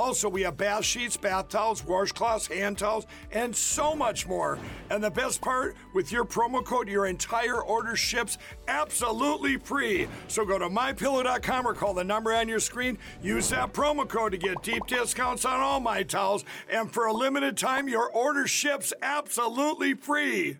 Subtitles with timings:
[0.00, 4.58] Also, we have bath sheets, bath towels, washcloths, hand towels, and so much more.
[4.88, 10.08] And the best part, with your promo code, your entire order ships absolutely free.
[10.26, 12.96] So go to mypillow.com or call the number on your screen.
[13.22, 16.46] Use that promo code to get deep discounts on all my towels.
[16.70, 20.56] And for a limited time, your order ships absolutely free.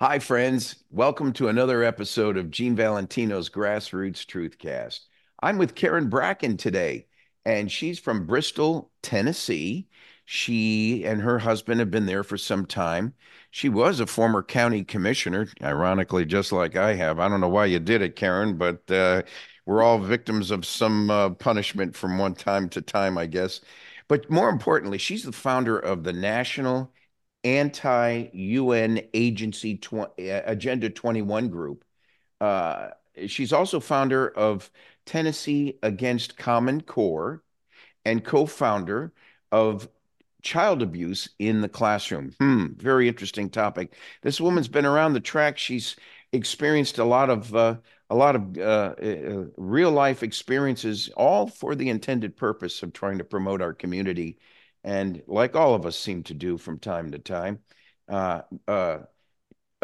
[0.00, 0.84] Hi, friends.
[0.90, 5.00] Welcome to another episode of Gene Valentino's Grassroots Truthcast.
[5.42, 7.05] I'm with Karen Bracken today
[7.46, 9.86] and she's from Bristol, Tennessee.
[10.24, 13.14] She and her husband have been there for some time.
[13.52, 17.20] She was a former county commissioner, ironically, just like I have.
[17.20, 19.22] I don't know why you did it, Karen, but uh,
[19.64, 23.60] we're all victims of some uh, punishment from one time to time, I guess.
[24.08, 26.92] But more importantly, she's the founder of the National
[27.44, 31.84] Anti UN Agency tw- uh, Agenda 21 group.
[32.40, 32.88] Uh,
[33.28, 34.70] she's also founder of
[35.06, 37.42] Tennessee Against Common Core
[38.04, 39.12] and co founder
[39.50, 39.88] of
[40.42, 42.32] child abuse in the classroom.
[42.38, 43.94] Hmm, very interesting topic.
[44.22, 45.58] This woman's been around the track.
[45.58, 45.96] She's
[46.32, 47.76] experienced a lot of uh,
[48.10, 53.18] a lot of uh, uh, real life experiences, all for the intended purpose of trying
[53.18, 54.38] to promote our community.
[54.84, 57.58] And like all of us seem to do from time to time,
[58.08, 58.98] uh, uh,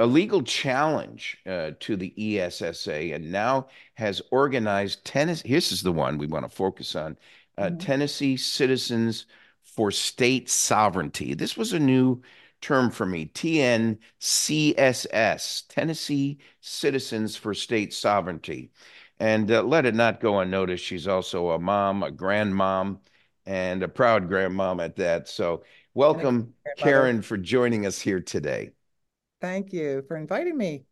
[0.03, 5.49] a legal challenge uh, to the ESSA and now has organized Tennessee.
[5.49, 7.17] This is the one we want to focus on
[7.57, 7.79] uh, mm-hmm.
[7.79, 9.27] Tennessee Citizens
[9.63, 11.35] for State Sovereignty.
[11.35, 12.21] This was a new
[12.61, 13.99] term for me TNCSS,
[15.69, 18.73] Tennessee Citizens for State Sovereignty.
[19.21, 22.99] And uh, let it not go unnoticed, she's also a mom, a grandmom,
[23.47, 25.29] and a proud grandmom at that.
[25.29, 25.63] So,
[25.95, 28.73] welcome, Karen, for joining us here today.
[29.43, 30.85] Thank you for inviting me.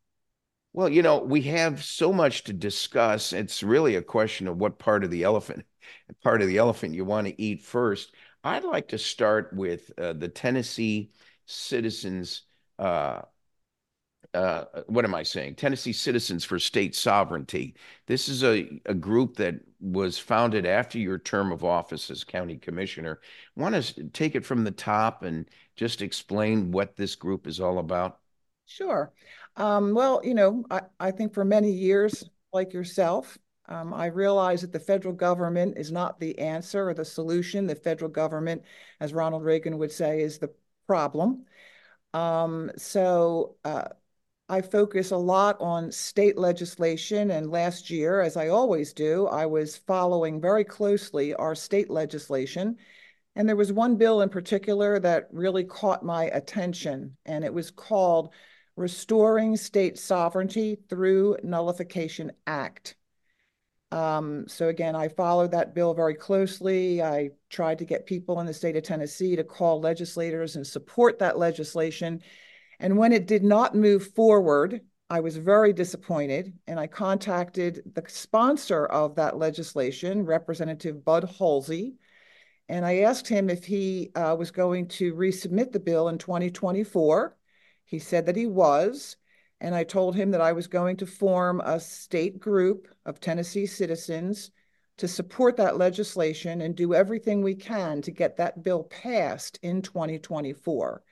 [0.72, 3.32] Well, you know, we have so much to discuss.
[3.32, 5.64] It's really a question of what part of the elephant,
[6.22, 8.12] part of the elephant you want to eat first.
[8.42, 11.12] I'd like to start with uh, the Tennessee
[11.46, 12.42] Citizens.
[12.76, 13.22] Uh,
[14.34, 15.54] uh, what am I saying?
[15.54, 17.76] Tennessee Citizens for State Sovereignty.
[18.06, 22.56] This is a, a group that was founded after your term of office as county
[22.56, 23.20] commissioner.
[23.54, 27.78] Want to take it from the top and just explain what this group is all
[27.78, 28.20] about?
[28.70, 29.12] Sure.
[29.56, 33.36] Um, well, you know, I, I think for many years, like yourself,
[33.68, 37.66] um, I realize that the federal government is not the answer or the solution.
[37.66, 38.62] The federal government,
[39.00, 40.52] as Ronald Reagan would say, is the
[40.86, 41.46] problem.
[42.14, 43.88] Um, so uh,
[44.48, 47.30] I focus a lot on state legislation.
[47.32, 52.78] And last year, as I always do, I was following very closely our state legislation.
[53.36, 57.70] And there was one bill in particular that really caught my attention, and it was
[57.70, 58.30] called
[58.80, 62.96] Restoring State Sovereignty Through Nullification Act.
[63.92, 67.02] Um, so again, I followed that bill very closely.
[67.02, 71.18] I tried to get people in the state of Tennessee to call legislators and support
[71.18, 72.22] that legislation.
[72.78, 74.80] And when it did not move forward,
[75.10, 76.54] I was very disappointed.
[76.66, 81.96] And I contacted the sponsor of that legislation, Representative Bud Hulsey.
[82.66, 87.36] and I asked him if he uh, was going to resubmit the bill in 2024.
[87.90, 89.16] He said that he was.
[89.60, 93.66] And I told him that I was going to form a state group of Tennessee
[93.66, 94.52] citizens
[94.96, 99.82] to support that legislation and do everything we can to get that bill passed in
[99.82, 101.02] 2024.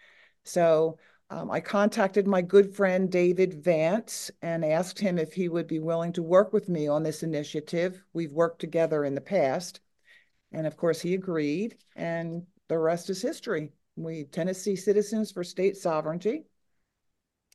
[0.44, 0.99] So
[1.31, 5.81] um, I contacted my good friend David Vance and asked him if he would be
[5.81, 8.00] willing to work with me on this initiative.
[8.12, 9.81] We've worked together in the past.
[10.52, 13.73] And of course, he agreed, and the rest is history.
[13.97, 16.44] We Tennessee Citizens for State Sovereignty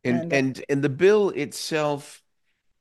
[0.04, 2.22] and, and and and the bill itself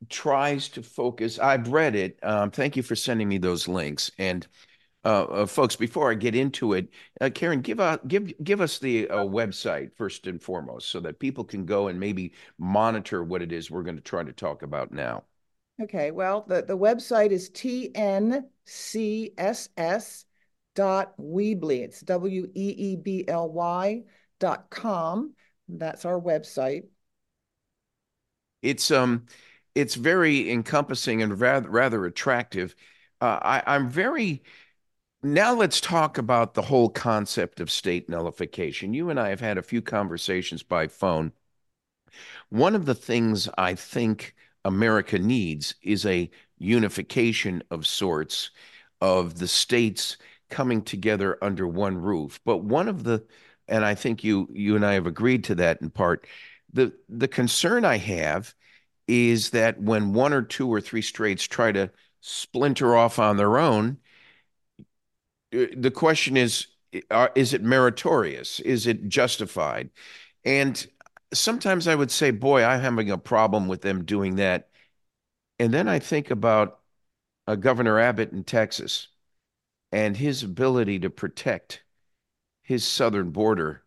[0.09, 1.39] tries to focus.
[1.39, 2.19] I've read it.
[2.23, 4.11] Um, thank you for sending me those links.
[4.19, 4.47] And
[5.05, 6.89] uh, uh, folks, before I get into it,
[7.21, 11.19] uh, Karen, give out give give us the uh, website first and foremost, so that
[11.19, 14.63] people can go and maybe monitor what it is we're going to try to talk
[14.63, 15.25] about now.
[15.81, 16.11] Okay.
[16.11, 18.45] Well, the the website is tncss
[20.75, 21.81] dot weebly.
[21.83, 24.03] It's w e e b l y
[24.39, 25.35] dot com
[25.69, 26.85] That's our website.
[28.63, 29.27] It's um,
[29.75, 32.75] it's very encompassing and rather rather attractive.
[33.21, 34.43] Uh, I, I'm very
[35.23, 38.95] now let's talk about the whole concept of state nullification.
[38.95, 41.33] You and I have had a few conversations by phone.
[42.51, 48.51] One of the things I think America needs is a unification of sorts
[49.01, 50.17] of the states
[50.51, 52.41] coming together under one roof.
[52.45, 53.25] But one of the
[53.69, 56.27] and I think you you and I have agreed to that in part.
[56.73, 58.55] The the concern I have
[59.09, 61.91] is that when one or two or three states try to
[62.21, 63.99] splinter off on their own,
[65.55, 66.67] uh, the question is
[67.35, 68.61] is it meritorious?
[68.61, 69.91] Is it justified?
[70.45, 70.87] And
[71.33, 74.69] sometimes I would say, boy, I'm having a problem with them doing that.
[75.59, 76.81] And then I think about
[77.47, 79.09] uh, Governor Abbott in Texas
[79.91, 81.83] and his ability to protect
[82.63, 83.83] his southern border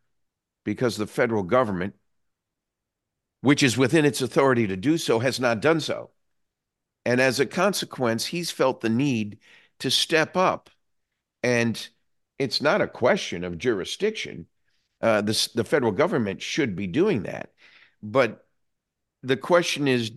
[0.63, 1.95] because the federal government,
[3.45, 6.09] which is within its authority to do so, has not done so.
[7.05, 9.37] And as a consequence, he's felt the need
[9.77, 10.71] to step up.
[11.43, 11.87] And
[12.39, 14.47] it's not a question of jurisdiction.
[14.99, 17.53] Uh, the, the federal government should be doing that.
[18.01, 18.47] But
[19.21, 20.11] the question is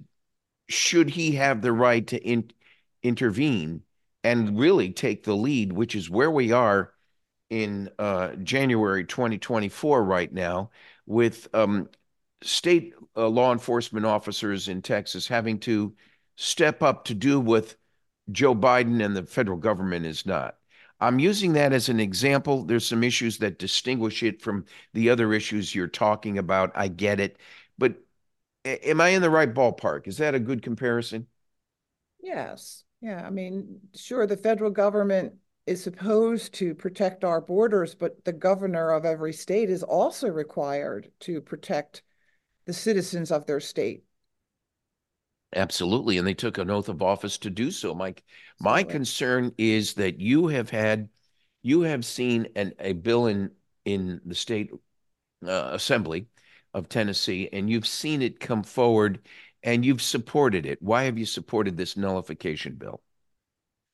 [0.71, 2.51] should he have the right to in,
[3.03, 3.83] intervene
[4.25, 6.95] and really take the lead, which is where we are
[7.51, 10.71] in uh, January 2024 right now,
[11.05, 11.91] with um,
[12.43, 15.95] state uh, law enforcement officers in Texas having to
[16.37, 17.77] step up to do with
[18.33, 20.57] Joe Biden and the federal government is not.
[21.01, 22.65] I'm using that as an example.
[22.65, 26.73] There's some issues that distinguish it from the other issues you're talking about.
[26.75, 27.39] I get it.
[27.79, 27.97] But
[28.65, 30.09] am I in the right ballpark?
[30.09, 31.27] Is that a good comparison?
[32.21, 32.85] Yes.
[33.01, 33.25] Yeah.
[33.27, 35.35] I mean, sure, the federal government
[35.67, 41.11] is supposed to protect our borders, but the governor of every state is also required
[41.21, 42.03] to protect
[42.69, 44.05] the citizens of their state.
[45.55, 47.95] Absolutely, and they took an oath of office to do so.
[47.95, 48.23] Mike,
[48.61, 51.09] my concern is that you have had,
[51.63, 53.51] you have seen an, a bill in
[53.85, 54.71] in the state
[55.47, 56.29] uh, assembly
[56.75, 59.21] of Tennessee, and you've seen it come forward,
[59.63, 60.83] and you've supported it.
[60.83, 63.03] Why have you supported this nullification bill?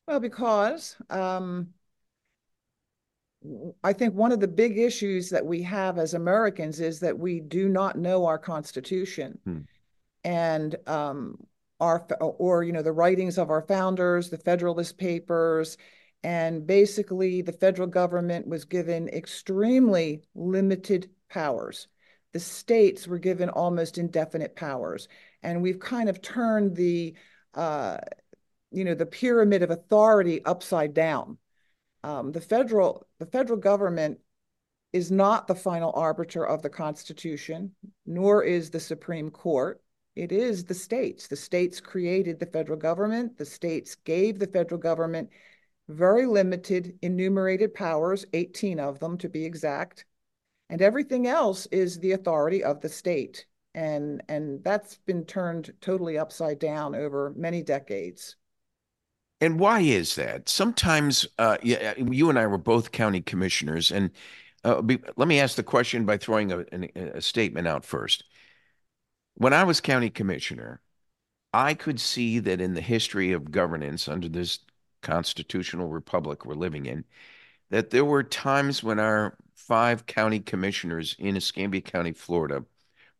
[0.07, 1.73] Well, because um,
[3.83, 7.41] I think one of the big issues that we have as Americans is that we
[7.41, 9.39] do not know our Constitution.
[9.45, 9.59] Hmm.
[10.25, 11.37] And um,
[11.81, 15.77] our, or, you know, the writings of our founders, the Federalist Papers,
[16.23, 21.89] and basically the federal government was given extremely limited powers.
[22.33, 25.07] The states were given almost indefinite powers.
[25.43, 27.15] And we've kind of turned the,
[27.53, 27.99] uh,
[28.71, 31.37] you know, the pyramid of authority upside down.
[32.05, 34.19] Um, the federal the federal government
[34.93, 37.75] is not the final arbiter of the Constitution,
[38.05, 39.81] nor is the Supreme Court.
[40.15, 41.27] It is the states.
[41.27, 43.39] The states created the federal government.
[43.39, 45.31] The states gave the federal government
[45.89, 50.05] very limited enumerated powers, 18 of them to be exact.
[50.69, 53.47] And everything else is the authority of the state.
[53.75, 58.37] And, and that's been turned totally upside down over many decades.
[59.45, 60.49] And why is that?
[60.49, 64.11] Sometimes, uh, yeah, uh, you and I were both county commissioners, and
[64.65, 66.65] uh, be, let me ask the question by throwing a,
[66.97, 68.25] a statement out first.
[69.35, 70.81] When I was county commissioner,
[71.53, 74.61] I could see that in the history of governance under this
[75.03, 77.05] constitutional republic we're living in,
[77.69, 82.65] that there were times when our five county commissioners in Escambia County, Florida,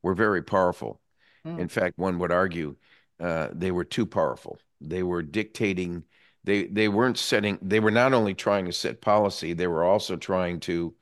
[0.01, 1.03] were very powerful.
[1.47, 1.59] Mm.
[1.59, 2.77] In fact, one would argue
[3.21, 4.59] uh, they were too powerful.
[4.81, 6.05] They were dictating.
[6.45, 7.59] They they weren't setting.
[7.63, 9.55] They were not only trying to set policy.
[9.55, 10.95] They were also trying to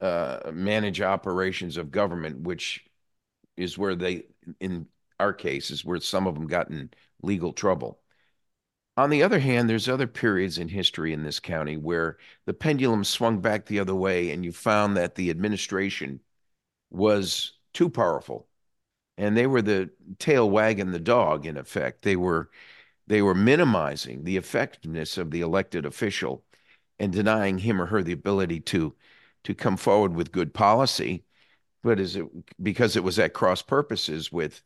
[0.00, 2.84] uh, manage operations of government, which
[3.56, 4.24] is where they,
[4.60, 4.86] in
[5.18, 6.90] our case, is where some of them got in
[7.22, 8.00] legal trouble.
[8.96, 13.04] On the other hand, there's other periods in history in this county where the pendulum
[13.04, 16.20] swung back the other way, and you found that the administration
[16.90, 18.48] was too powerful,
[19.16, 21.46] and they were the tail wagging the dog.
[21.46, 22.50] In effect, they were
[23.06, 26.44] they were minimizing the effectiveness of the elected official
[26.98, 28.94] and denying him or her the ability to
[29.44, 31.24] to come forward with good policy.
[31.82, 32.26] But is it
[32.62, 34.62] because it was at cross purposes with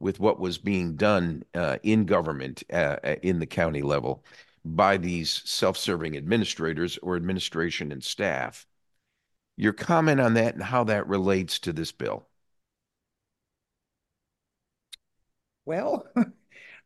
[0.00, 4.24] with what was being done uh, in government uh, uh, in the county level
[4.64, 8.66] by these self-serving administrators or administration and staff.
[9.56, 12.28] Your comment on that and how that relates to this bill.
[15.64, 16.06] Well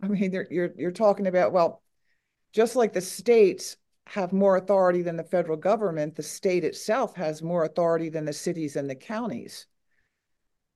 [0.03, 1.83] I mean, you're you're talking about well,
[2.53, 3.77] just like the states
[4.09, 8.33] have more authority than the federal government, the state itself has more authority than the
[8.35, 9.67] cities and the counties.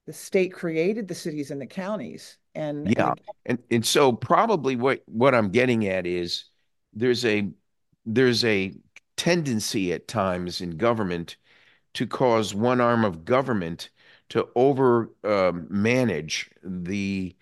[0.07, 2.39] the state created the cities and the counties.
[2.55, 3.15] And yeah,
[3.45, 6.45] and, and so probably what what I'm getting at is
[6.93, 7.51] there's a
[8.05, 8.75] there's a
[9.17, 11.37] tendency at times in government
[11.95, 13.91] to cause one arm of government
[14.31, 17.37] to over um, manage the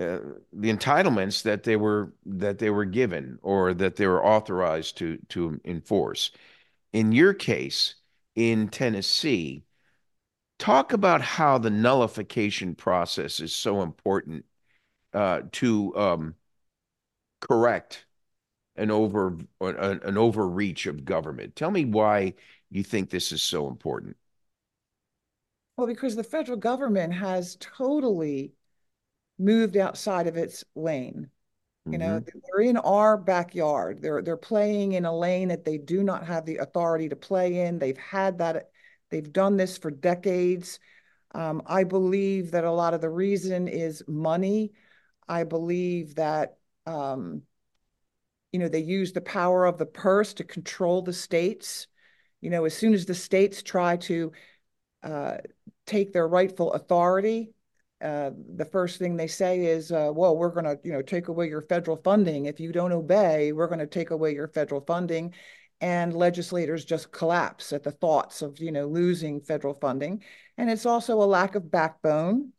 [0.00, 0.18] uh,
[0.52, 5.18] the entitlements that they were that they were given or that they were authorized to
[5.28, 6.30] to enforce.
[6.92, 7.96] In your case,
[8.34, 9.64] in Tennessee,
[10.58, 14.46] talk about how the nullification process is so important
[15.12, 16.34] uh, to um,
[17.40, 18.06] correct
[18.76, 21.56] an over an, an overreach of government.
[21.56, 22.34] Tell me why
[22.70, 24.16] you think this is so important.
[25.76, 28.52] Well, because the federal government has totally
[29.40, 31.30] moved outside of its lane.
[31.86, 32.38] You know, mm-hmm.
[32.44, 34.02] they're in our backyard.
[34.02, 37.60] They're they're playing in a lane that they do not have the authority to play
[37.60, 37.78] in.
[37.78, 38.70] They've had that.
[39.10, 40.78] They've done this for decades.
[41.34, 44.72] Um, I believe that a lot of the reason is money.
[45.26, 47.42] I believe that um,
[48.52, 51.86] you know they use the power of the purse to control the states.
[52.42, 54.32] You know, as soon as the states try to
[55.02, 55.38] uh,
[55.86, 57.54] take their rightful authority,
[58.02, 61.28] uh, the first thing they say is, uh, "Well, we're going to, you know, take
[61.28, 62.46] away your federal funding.
[62.46, 65.34] If you don't obey, we're going to take away your federal funding."
[65.82, 70.22] And legislators just collapse at the thoughts of, you know, losing federal funding.
[70.58, 72.52] And it's also a lack of backbone.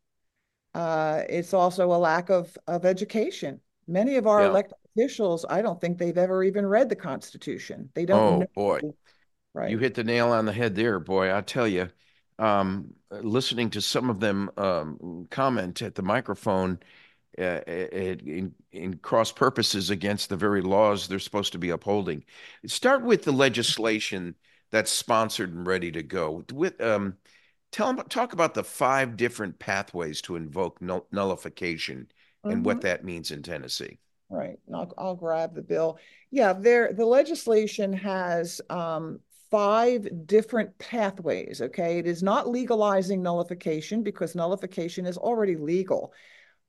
[0.74, 3.62] Uh, it's also a lack of of education.
[3.88, 4.50] Many of our yeah.
[4.50, 7.90] elected officials, I don't think they've ever even read the Constitution.
[7.94, 8.20] They don't.
[8.20, 8.48] Oh know.
[8.56, 8.80] boy,
[9.54, 9.70] right?
[9.70, 11.36] You hit the nail on the head there, boy.
[11.36, 11.90] I tell you
[12.42, 16.80] um, listening to some of them um, comment at the microphone
[17.38, 22.24] uh, in, in cross purposes against the very laws they're supposed to be upholding.
[22.66, 24.36] Start with the legislation
[24.72, 26.44] that's sponsored and ready to go.
[26.52, 27.18] With um,
[27.72, 32.08] tell them talk about the five different pathways to invoke nullification
[32.44, 32.64] and mm-hmm.
[32.64, 34.00] what that means in Tennessee.
[34.30, 34.58] Right.
[34.74, 36.00] I'll, I'll grab the bill.
[36.32, 39.20] Yeah, there the legislation has um,
[39.52, 42.00] five different pathways, okay?
[42.00, 46.14] It is not legalizing nullification because nullification is already legal.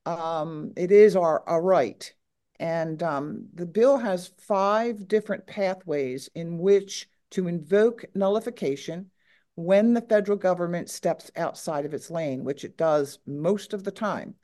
[0.05, 2.13] Um, it is our, our right.
[2.59, 9.09] And um, the bill has five different pathways in which to invoke nullification
[9.55, 13.91] when the federal government steps outside of its lane, which it does most of the
[13.91, 14.35] time.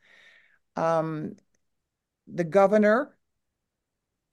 [0.76, 1.36] Um,
[2.28, 3.18] the governor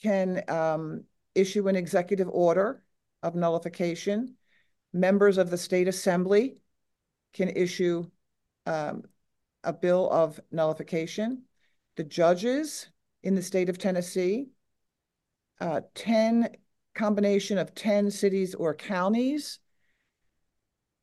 [0.03, 2.83] can um, issue an executive order
[3.23, 4.37] of nullification.
[4.93, 6.59] Members of the state assembly
[7.35, 8.05] can issue
[8.67, 9.03] um,
[9.63, 11.43] a bill of nullification.
[11.97, 12.89] The judges
[13.23, 14.49] in the state of Tennessee,
[15.61, 16.49] uh, 10
[16.95, 19.59] combination of 10 cities or counties,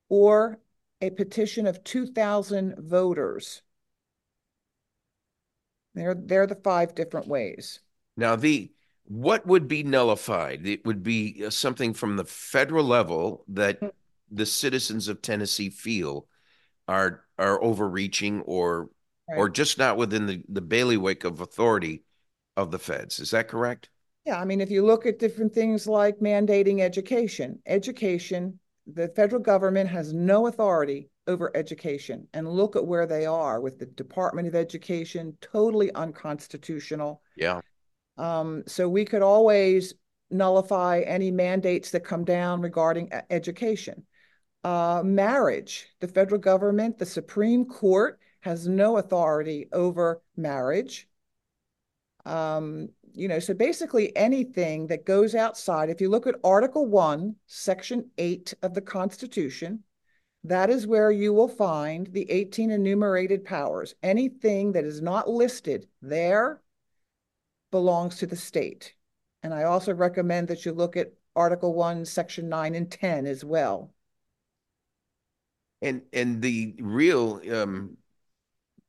[0.10, 0.60] or
[1.02, 3.62] a petition of 2,000 voters.
[5.94, 7.80] They're, they're the five different ways.
[8.18, 8.72] Now, the
[9.06, 10.66] what would be nullified?
[10.66, 13.92] It would be uh, something from the federal level that mm.
[14.32, 16.28] the citizens of Tennessee feel
[16.88, 18.90] are are overreaching or
[19.30, 19.38] right.
[19.38, 22.04] or just not within the, the bailiwick of authority
[22.56, 23.20] of the feds.
[23.20, 23.90] Is that correct?
[24.26, 29.42] Yeah, I mean, if you look at different things like mandating education, education, the federal
[29.42, 32.28] government has no authority over education.
[32.34, 37.22] And look at where they are with the Department of Education, totally unconstitutional.
[37.36, 37.62] Yeah.
[38.18, 39.94] Um, so we could always
[40.30, 44.06] nullify any mandates that come down regarding education.
[44.64, 51.08] Uh, marriage, the federal government, the Supreme Court has no authority over marriage.
[52.26, 57.36] Um, you know, so basically anything that goes outside, if you look at Article 1,
[57.46, 59.84] Section 8 of the Constitution,
[60.46, 63.96] that is where you will find the 18 enumerated powers.
[64.04, 66.62] Anything that is not listed there
[67.74, 68.94] belongs to the state.
[69.42, 73.44] And I also recommend that you look at Article 1, Section 9 and 10 as
[73.44, 73.92] well.
[75.82, 77.98] And and the real um,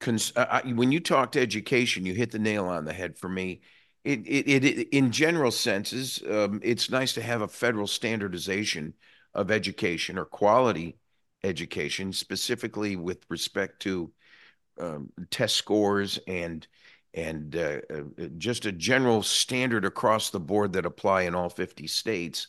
[0.00, 0.35] cons-
[0.67, 3.62] when you talk to education, you hit the nail on the head for me.
[4.05, 8.93] It, it, it in general senses, um, it's nice to have a federal standardization
[9.33, 10.99] of education or quality
[11.43, 14.12] education, specifically with respect to
[14.79, 16.67] um, test scores and
[17.14, 21.87] and uh, uh, just a general standard across the board that apply in all 50
[21.87, 22.49] states.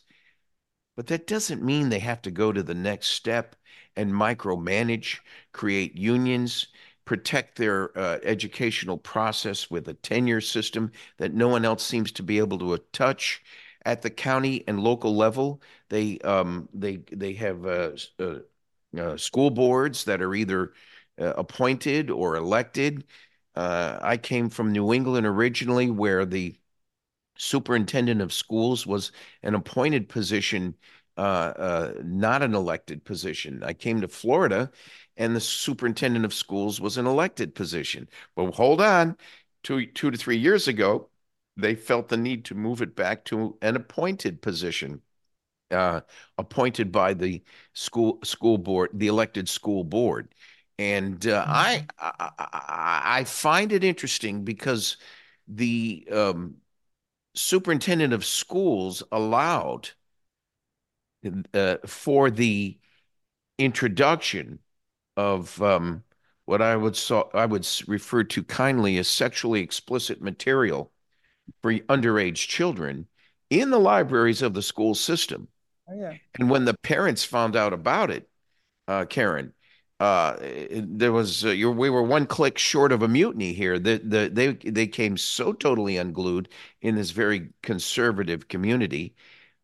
[0.95, 3.55] But that doesn't mean they have to go to the next step
[3.95, 5.19] and micromanage,
[5.51, 6.67] create unions,
[7.05, 12.23] protect their uh, educational process with a tenure system that no one else seems to
[12.23, 13.43] be able to touch.
[13.85, 18.37] At the county and local level, they um, they they have uh, uh,
[18.97, 20.73] uh school boards that are either
[21.21, 23.03] uh, appointed or elected.
[23.55, 26.59] Uh, I came from New England originally, where the
[27.37, 29.11] superintendent of schools was
[29.43, 30.75] an appointed position,
[31.17, 33.63] uh, uh, not an elected position.
[33.63, 34.71] I came to Florida,
[35.17, 38.09] and the superintendent of schools was an elected position.
[38.35, 39.17] But hold on,
[39.63, 41.09] two two to three years ago,
[41.57, 45.01] they felt the need to move it back to an appointed position.
[45.71, 46.01] Uh,
[46.37, 47.43] appointed by the
[47.73, 50.33] school school board, the elected school board,
[50.77, 54.97] and uh, I, I I find it interesting because
[55.47, 56.55] the um,
[57.35, 59.89] superintendent of schools allowed
[61.53, 62.77] uh, for the
[63.57, 64.59] introduction
[65.17, 66.03] of um,
[66.45, 70.91] what I would so I would refer to kindly as sexually explicit material
[71.61, 73.07] for underage children
[73.49, 75.47] in the libraries of the school system.
[75.89, 76.13] Oh, yeah.
[76.39, 78.27] And when the parents found out about it,
[78.87, 79.53] uh, Karen,
[79.99, 80.35] uh,
[80.71, 83.79] there was uh, we were one click short of a mutiny here.
[83.79, 86.49] The, the they they came so totally unglued
[86.81, 89.15] in this very conservative community.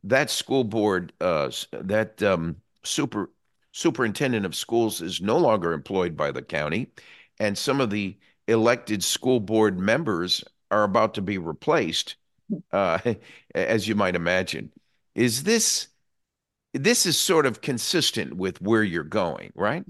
[0.03, 3.29] That school board, uh, that um, super
[3.73, 6.91] superintendent of schools is no longer employed by the county,
[7.39, 12.15] and some of the elected school board members are about to be replaced,
[12.73, 12.99] uh,
[13.55, 14.71] as you might imagine.
[15.15, 15.89] Is this
[16.73, 19.85] this is sort of consistent with where you're going, right?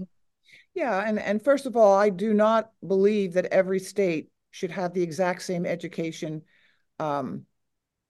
[0.74, 4.94] Yeah, and and first of all, I do not believe that every state should have
[4.94, 6.42] the exact same education
[6.98, 7.46] um,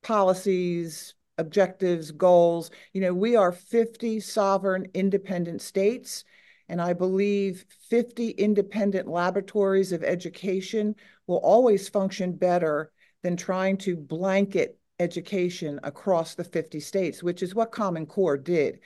[0.03, 2.71] policies, objectives, goals.
[2.93, 6.25] You know, we are 50 sovereign independent states,
[6.69, 12.93] and I believe 50 independent laboratories of education will always function better
[13.23, 18.81] than trying to blanket education across the 50 states, which is what Common Core did.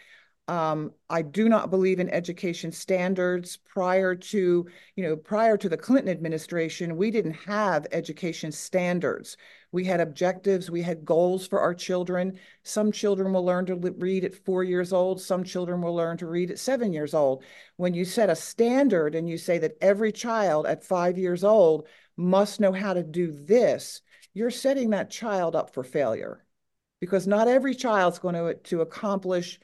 [0.49, 3.57] Um, I do not believe in education standards.
[3.57, 9.37] Prior to, you know, prior to the Clinton administration, we didn't have education standards.
[9.73, 12.39] We had objectives, we had goals for our children.
[12.63, 16.27] Some children will learn to read at four years old, some children will learn to
[16.27, 17.43] read at seven years old.
[17.77, 21.89] When you set a standard and you say that every child at five years old
[22.17, 24.01] must know how to do this,
[24.33, 26.45] you're setting that child up for failure
[27.01, 29.59] because not every child's going to, to accomplish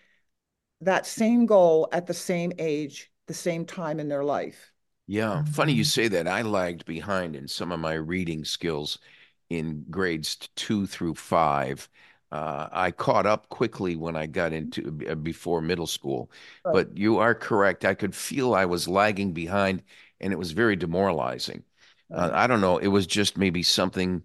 [0.82, 4.72] that same goal at the same age, the same time in their life.
[5.06, 6.28] Yeah, funny you say that.
[6.28, 8.98] I lagged behind in some of my reading skills
[9.50, 11.88] in grades two through five.
[12.30, 16.30] Uh, I caught up quickly when I got into uh, before middle school,
[16.64, 16.72] right.
[16.72, 17.84] but you are correct.
[17.84, 19.82] I could feel I was lagging behind,
[20.20, 21.62] and it was very demoralizing.
[22.10, 22.78] Uh, I don't know.
[22.78, 24.22] It was just maybe something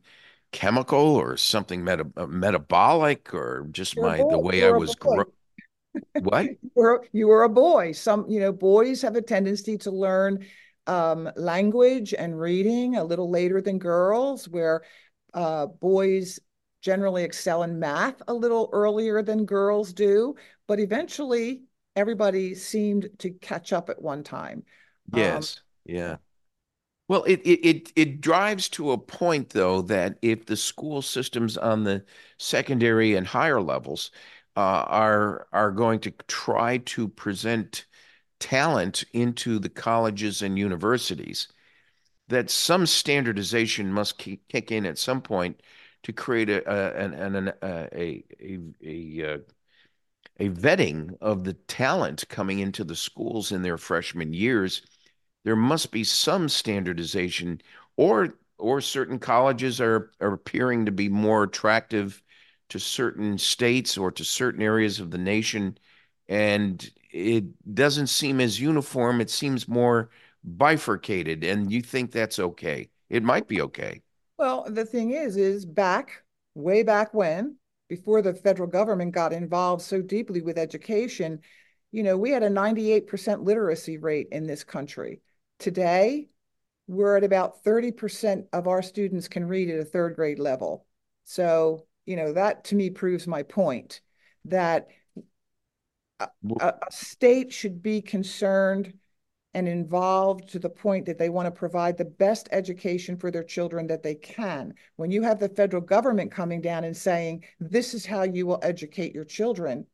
[0.52, 4.96] chemical or something meta- uh, metabolic or just You're my the way You're I was
[4.96, 5.26] growing.
[6.14, 6.46] What?
[6.62, 7.92] you, were, you were a boy.
[7.92, 10.46] Some, you know, boys have a tendency to learn
[10.88, 14.84] um, language and reading a little later than girls, where
[15.34, 16.40] uh, boys
[16.82, 20.36] generally excel in math a little earlier than girls do.
[20.68, 21.64] But eventually,
[21.96, 24.64] everybody seemed to catch up at one time.
[25.14, 25.58] Um, yes.
[25.58, 26.16] Um, yeah.
[27.10, 31.58] Well, it, it it it drives to a point though that if the school systems
[31.58, 32.04] on the
[32.38, 34.12] secondary and higher levels
[34.60, 37.86] are are going to try to present
[38.39, 41.48] talent into the colleges and universities,
[42.30, 45.62] that some standardization must kick in at some point
[46.04, 47.54] to create a a
[47.93, 49.38] a a, a, uh,
[50.39, 54.82] a vetting of the talent coming into the schools in their freshman years.
[55.43, 57.62] There must be some standardization,
[57.96, 62.22] or or certain colleges are are appearing to be more attractive
[62.70, 65.78] to certain states or to certain areas of the nation,
[66.28, 69.22] and it doesn't seem as uniform.
[69.22, 70.10] It seems more
[70.44, 72.90] bifurcated, and you think that's okay.
[73.10, 74.02] It might be okay.
[74.38, 77.56] Well, the thing is, is back way back when,
[77.90, 81.40] before the federal government got involved so deeply with education,
[81.92, 85.22] you know, we had a 98% literacy rate in this country.
[85.58, 86.28] Today,
[86.88, 90.86] we're at about 30% of our students can read at a third grade level.
[91.24, 94.02] So you know, that to me proves my point
[94.46, 94.88] that
[96.20, 96.28] a,
[96.60, 98.93] a state should be concerned
[99.54, 103.43] and involved to the point that they want to provide the best education for their
[103.43, 104.74] children that they can.
[104.96, 108.60] When you have the federal government coming down and saying, this is how you will
[108.62, 109.86] educate your children,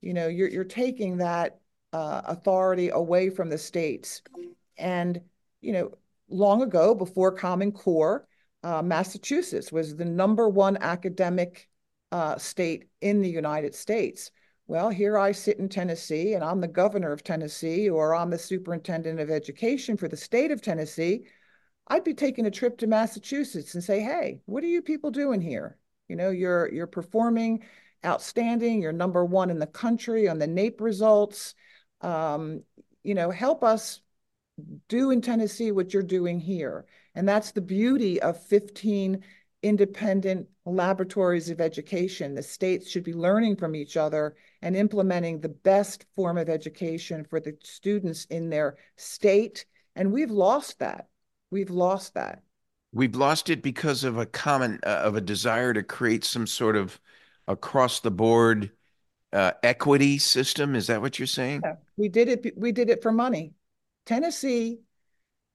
[0.00, 1.60] you know, you're, you're taking that
[1.92, 4.22] uh, authority away from the states.
[4.76, 5.20] And,
[5.60, 5.92] you know,
[6.28, 8.26] long ago, before Common Core,
[8.64, 11.68] uh, Massachusetts was the number one academic
[12.10, 14.30] uh, state in the United States.
[14.66, 18.38] Well, here I sit in Tennessee and I'm the governor of Tennessee or I'm the
[18.38, 21.26] superintendent of education for the state of Tennessee.
[21.88, 25.42] I'd be taking a trip to Massachusetts and say, "Hey, what are you people doing
[25.42, 25.76] here?
[26.08, 27.62] You know, you're you're performing
[28.06, 28.80] outstanding.
[28.80, 31.54] You're number one in the country on the NAEP results.
[32.00, 32.62] Um,
[33.02, 34.00] you know, help us
[34.88, 39.22] do in Tennessee what you're doing here." And that's the beauty of 15
[39.62, 42.34] independent laboratories of education.
[42.34, 47.24] The states should be learning from each other and implementing the best form of education
[47.24, 49.64] for the students in their state.
[49.96, 51.08] And we've lost that.
[51.50, 52.42] We've lost that.
[52.92, 56.76] We've lost it because of a common uh, of a desire to create some sort
[56.76, 57.00] of
[57.48, 58.70] across the board
[59.32, 60.76] uh, equity system.
[60.76, 61.62] Is that what you're saying?
[61.64, 61.74] Yeah.
[61.96, 62.56] We did it.
[62.56, 63.54] We did it for money.
[64.06, 64.80] Tennessee,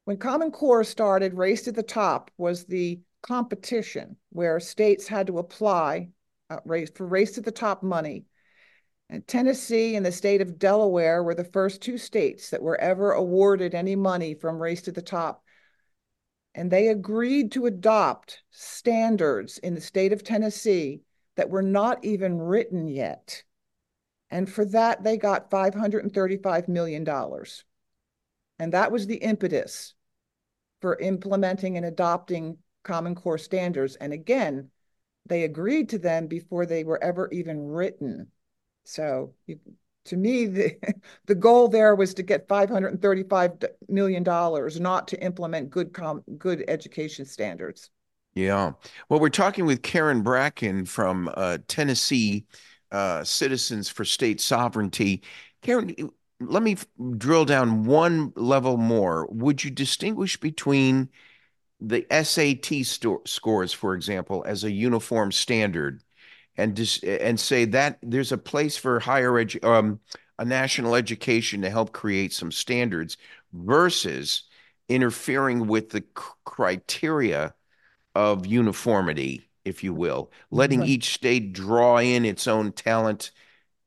[0.10, 5.38] when Common Core started, Race to the Top was the competition where states had to
[5.38, 6.10] apply
[6.50, 8.26] uh, race for Race to the Top money.
[9.08, 13.12] And Tennessee and the state of Delaware were the first two states that were ever
[13.12, 15.44] awarded any money from Race to the Top
[16.56, 21.04] and they agreed to adopt standards in the state of Tennessee
[21.36, 23.44] that were not even written yet.
[24.32, 27.08] And for that, they got $535 million.
[28.58, 29.94] And that was the impetus
[30.82, 33.96] for implementing and adopting Common Core standards.
[33.96, 34.70] And again,
[35.26, 38.28] they agreed to them before they were ever even written.
[38.84, 39.60] So you,
[40.06, 40.76] to me, the,
[41.26, 47.26] the goal there was to get $535 million, not to implement good, com, good education
[47.26, 47.90] standards.
[48.34, 48.74] Yeah.
[49.10, 52.46] Well, we're talking with Karen Bracken from uh, Tennessee
[52.92, 55.24] uh, Citizens for State Sovereignty.
[55.62, 55.94] Karen,
[56.40, 56.78] let me
[57.18, 59.28] drill down one level more.
[59.32, 61.10] Would you distinguish between
[61.82, 66.02] the SAT sto- scores, for example, as a uniform standard
[66.58, 70.00] and dis- and say that there's a place for higher edu- um,
[70.38, 73.18] a national education to help create some standards
[73.54, 74.44] versus
[74.88, 77.54] interfering with the c- criteria
[78.16, 80.90] of uniformity, if you will, letting right.
[80.90, 83.32] each state draw in its own talent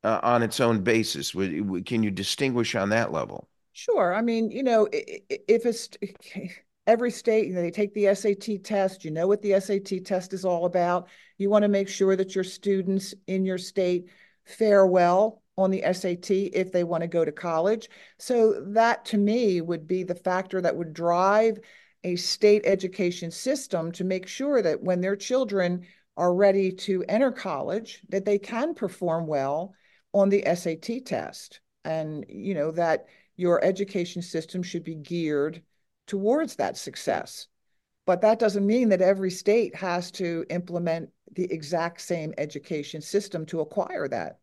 [0.05, 1.33] uh, on its own basis.
[1.33, 3.49] Can you distinguish on that level?
[3.73, 4.15] Sure.
[4.15, 5.89] I mean, you know, if it's
[6.87, 10.33] every state, you know, they take the SAT test, you know what the SAT test
[10.33, 11.09] is all about.
[11.39, 14.09] You want to make sure that your students in your state
[14.45, 17.89] fare well on the SAT if they want to go to college.
[18.19, 21.59] So that to me would be the factor that would drive
[22.05, 25.87] a state education system to make sure that when their children
[26.17, 29.75] are ready to enter college that they can perform well
[30.13, 35.63] on the SAT test and you know that your education system should be geared
[36.07, 37.49] towards that success.
[38.05, 43.47] But that doesn't mean that every state has to implement the exact same education system
[43.47, 44.39] to acquire that.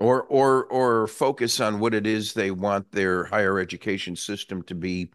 [0.00, 4.74] Or, or, or focus on what it is they want their higher education system to
[4.74, 5.10] be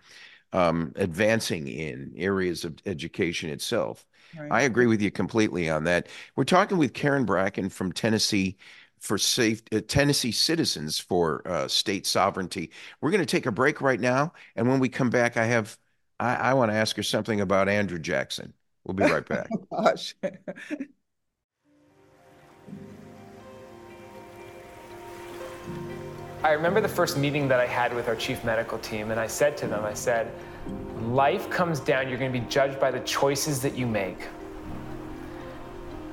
[0.51, 4.05] um, advancing in areas of education itself.
[4.37, 4.51] Right.
[4.51, 6.07] I agree with you completely on that.
[6.35, 8.57] We're talking with Karen Bracken from Tennessee
[9.03, 12.71] for safe uh, Tennessee citizens for uh, state sovereignty.
[13.01, 15.77] We're going to take a break right now, and when we come back, I have
[16.21, 18.53] I, I want to ask her something about Andrew Jackson.
[18.85, 19.49] We'll be right back.
[19.71, 20.15] oh, gosh.
[26.43, 29.27] I remember the first meeting that I had with our chief medical team, and I
[29.27, 30.31] said to them, I said,
[31.01, 34.27] life comes down, you're going to be judged by the choices that you make.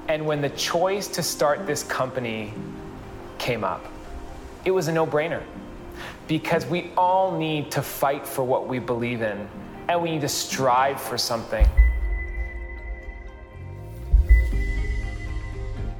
[0.08, 2.52] And when the choice to start this company
[3.40, 3.84] came up.
[4.64, 5.42] It was a no brainer
[6.28, 9.48] because we all need to fight for what we believe in
[9.88, 11.66] and we need to strive for something.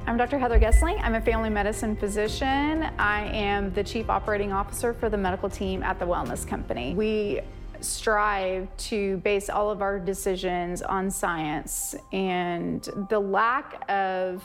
[0.07, 0.37] I'm Dr.
[0.37, 0.99] Heather Gessling.
[1.01, 2.83] I'm a family medicine physician.
[2.99, 6.93] I am the chief operating officer for the medical team at the Wellness Company.
[6.93, 7.41] We
[7.79, 14.43] strive to base all of our decisions on science, and the lack of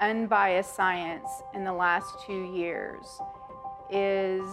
[0.00, 3.20] unbiased science in the last two years
[3.90, 4.46] is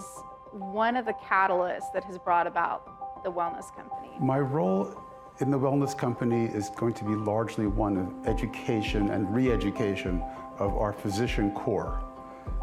[0.52, 4.12] one of the catalysts that has brought about the Wellness Company.
[4.20, 4.94] My role
[5.40, 10.22] in the Wellness Company is going to be largely one of education and re education
[10.60, 12.04] of our physician corps,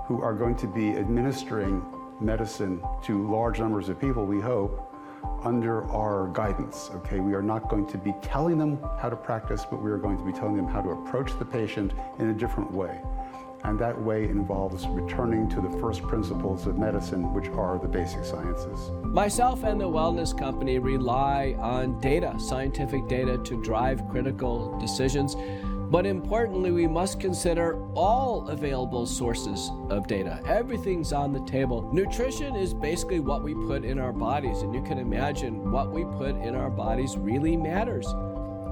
[0.07, 1.85] who are going to be administering
[2.21, 4.88] medicine to large numbers of people, we hope,
[5.49, 6.91] under our guidance.
[6.97, 9.97] Okay, we are not going to be telling them how to practice, but we are
[9.97, 13.01] going to be telling them how to approach the patient in a different way.
[13.65, 18.25] And that way involves returning to the first principles of medicine, which are the basic
[18.25, 18.91] sciences.
[19.03, 25.35] Myself and the Wellness Company rely on data, scientific data, to drive critical decisions.
[25.91, 30.43] But importantly, we must consider all available sources of data.
[30.47, 31.89] Everything's on the table.
[31.95, 36.05] Nutrition is basically what we put in our bodies, and you can imagine what we
[36.05, 38.07] put in our bodies really matters.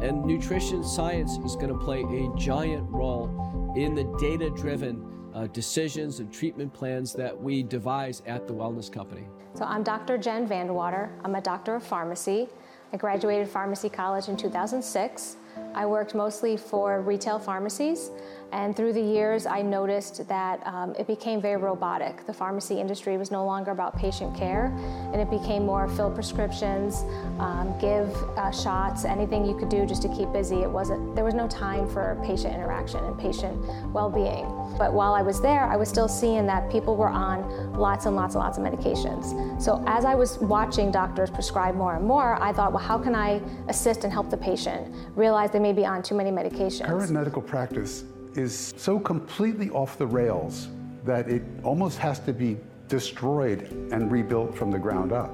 [0.02, 5.46] And nutrition science is going to play a giant role in the data driven uh,
[5.46, 9.26] decisions and treatment plans that we devise at the Wellness Company.
[9.54, 10.18] So, I'm Dr.
[10.18, 11.10] Jen Vandewater.
[11.24, 12.48] I'm a doctor of pharmacy.
[12.92, 15.36] I graduated pharmacy college in 2006.
[15.76, 18.10] I worked mostly for retail pharmacies,
[18.52, 22.24] and through the years, I noticed that um, it became very robotic.
[22.26, 24.66] The pharmacy industry was no longer about patient care,
[25.12, 27.04] and it became more fill prescriptions,
[27.38, 28.08] um, give
[28.38, 30.62] uh, shots, anything you could do just to keep busy.
[30.62, 31.14] It wasn't.
[31.14, 33.60] There was no time for patient interaction and patient
[33.92, 34.46] well-being.
[34.78, 38.16] But while I was there, I was still seeing that people were on lots and
[38.16, 39.60] lots and lots of medications.
[39.60, 43.14] So as I was watching doctors prescribe more and more, I thought, well, how can
[43.14, 46.86] I assist and help the patient realize they may be on too many medications?
[46.86, 50.68] Current medical practice is so completely off the rails
[51.04, 55.32] that it almost has to be destroyed and rebuilt from the ground up.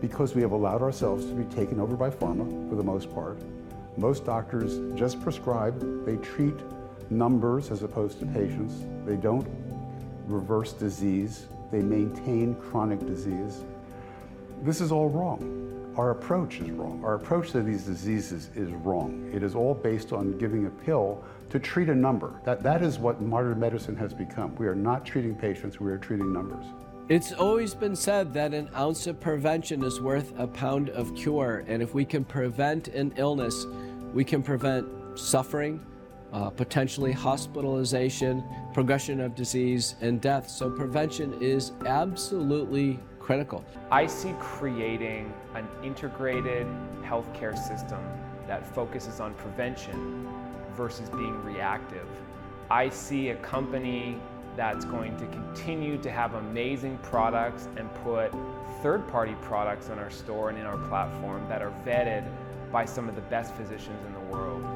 [0.00, 3.38] Because we have allowed ourselves to be taken over by pharma for the most part.
[3.98, 6.54] Most doctors just prescribe, they treat
[7.10, 8.86] numbers as opposed to patients.
[9.04, 9.46] They don't
[10.26, 13.64] reverse disease, they maintain chronic disease.
[14.62, 15.75] This is all wrong.
[15.96, 17.02] Our approach is wrong.
[17.02, 19.30] Our approach to these diseases is wrong.
[19.32, 22.38] It is all based on giving a pill to treat a number.
[22.44, 24.54] That, that is what modern medicine has become.
[24.56, 26.66] We are not treating patients, we are treating numbers.
[27.08, 31.64] It's always been said that an ounce of prevention is worth a pound of cure.
[31.66, 33.64] And if we can prevent an illness,
[34.12, 34.86] we can prevent
[35.18, 35.80] suffering,
[36.30, 40.50] uh, potentially hospitalization, progression of disease, and death.
[40.50, 43.64] So prevention is absolutely critical.
[43.90, 46.64] I see creating an integrated
[47.02, 47.98] healthcare system
[48.46, 50.28] that focuses on prevention
[50.76, 52.06] versus being reactive.
[52.70, 54.16] I see a company
[54.54, 58.30] that's going to continue to have amazing products and put
[58.80, 62.24] third party products on our store and in our platform that are vetted
[62.70, 64.75] by some of the best physicians in the world.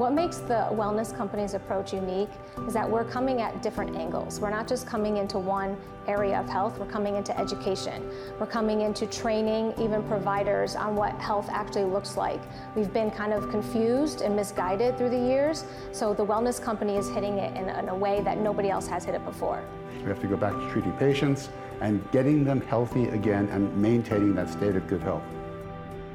[0.00, 2.30] What makes the wellness company's approach unique
[2.66, 4.40] is that we're coming at different angles.
[4.40, 5.76] We're not just coming into one
[6.08, 8.10] area of health, we're coming into education.
[8.38, 12.40] We're coming into training even providers on what health actually looks like.
[12.74, 17.06] We've been kind of confused and misguided through the years, so the wellness company is
[17.10, 19.62] hitting it in, in a way that nobody else has hit it before.
[19.98, 21.50] We have to go back to treating patients
[21.82, 25.24] and getting them healthy again and maintaining that state of good health.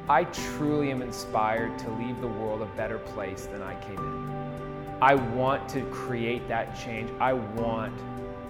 [0.08, 4.96] I truly am inspired to leave the world a better place than I came in.
[5.02, 7.10] I want to create that change.
[7.18, 7.92] I want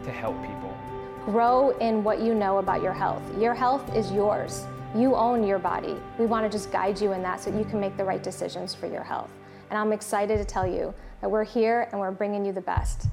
[0.05, 0.77] to help people.
[1.25, 3.23] Grow in what you know about your health.
[3.39, 4.67] Your health is yours.
[4.95, 5.97] You own your body.
[6.19, 8.75] We want to just guide you in that so you can make the right decisions
[8.75, 9.31] for your health.
[9.71, 10.93] And I'm excited to tell you
[11.23, 13.07] that we're here and we're bringing you the best.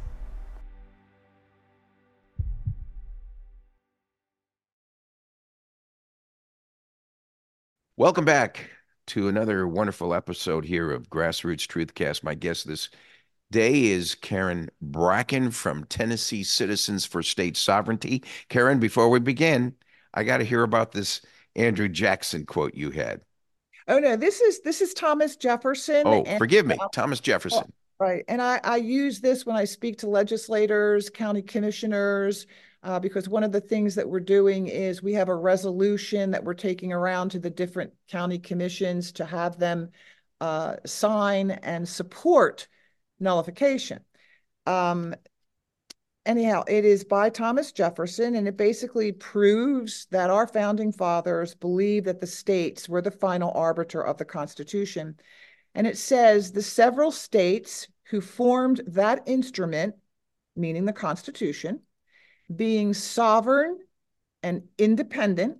[7.96, 8.72] Welcome back
[9.08, 12.24] to another wonderful episode here of Grassroots Truthcast.
[12.24, 12.90] My guest this
[13.52, 18.24] day is Karen Bracken from Tennessee Citizens for State Sovereignty.
[18.50, 19.76] Karen, before we begin,
[20.12, 21.22] I got to hear about this
[21.56, 23.22] Andrew Jackson quote you had.
[23.88, 26.02] Oh no, this is this is Thomas Jefferson.
[26.04, 27.72] Oh, and, forgive me, uh, Thomas Jefferson.
[28.00, 32.48] Right, and I I use this when I speak to legislators, county commissioners,
[32.84, 36.44] uh, because one of the things that we're doing is we have a resolution that
[36.44, 39.90] we're taking around to the different county commissions to have them
[40.42, 42.68] uh, sign and support
[43.22, 44.02] nullification.
[44.66, 45.16] Um,
[46.26, 52.06] anyhow, it is by Thomas Jefferson, and it basically proves that our founding fathers believed
[52.08, 55.16] that the states were the final arbiter of the Constitution.
[55.74, 59.96] And it says the several states who formed that instrument,
[60.58, 61.80] meaning the Constitution,
[62.54, 63.80] being sovereign
[64.42, 65.58] and independent,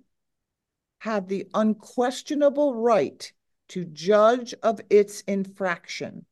[0.98, 3.32] have the unquestionable right
[3.68, 6.24] to judge of its infraction,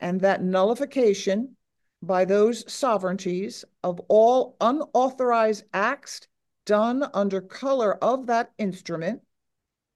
[0.00, 1.56] and that nullification
[2.02, 6.20] by those sovereignties of all unauthorized acts
[6.66, 9.20] done under color of that instrument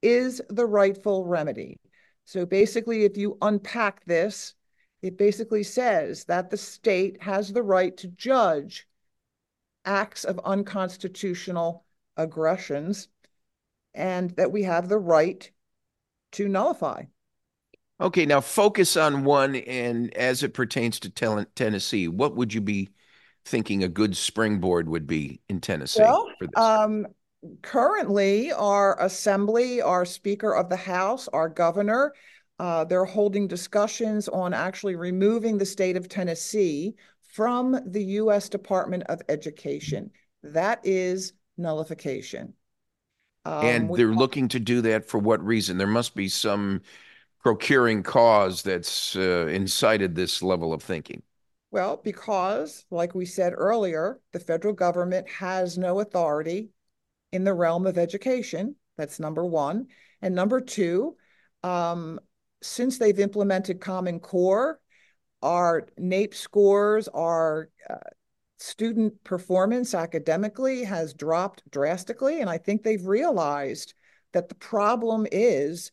[0.01, 1.79] is the rightful remedy.
[2.25, 4.53] So basically, if you unpack this,
[5.01, 8.87] it basically says that the state has the right to judge
[9.89, 11.83] acts of unconstitutional
[12.15, 13.07] aggressions
[13.95, 15.49] and that we have the right
[16.33, 17.03] to nullify.
[17.99, 22.89] Okay, now focus on one, and as it pertains to Tennessee, what would you be
[23.43, 26.03] thinking a good springboard would be in Tennessee?
[26.03, 27.07] Well, um,
[27.61, 32.13] currently, our assembly, our Speaker of the House, our governor,
[32.59, 36.95] uh, they're holding discussions on actually removing the state of Tennessee
[37.29, 38.49] from the U.S.
[38.49, 40.11] Department of Education.
[40.43, 42.53] That is nullification.
[43.45, 45.77] Um, and they're looking to do that for what reason?
[45.77, 46.81] There must be some
[47.41, 51.21] procuring cause that's uh, incited this level of thinking.
[51.71, 56.69] Well, because, like we said earlier, the federal government has no authority
[57.31, 58.75] in the realm of education.
[58.97, 59.87] That's number one.
[60.21, 61.15] And number two,
[61.63, 62.19] um,
[62.61, 64.79] since they've implemented Common Core,
[65.41, 67.95] our NAEP scores, our uh,
[68.57, 72.41] student performance academically has dropped drastically.
[72.41, 73.93] And I think they've realized
[74.33, 75.91] that the problem is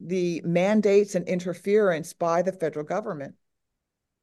[0.00, 3.34] the mandates and interference by the federal government.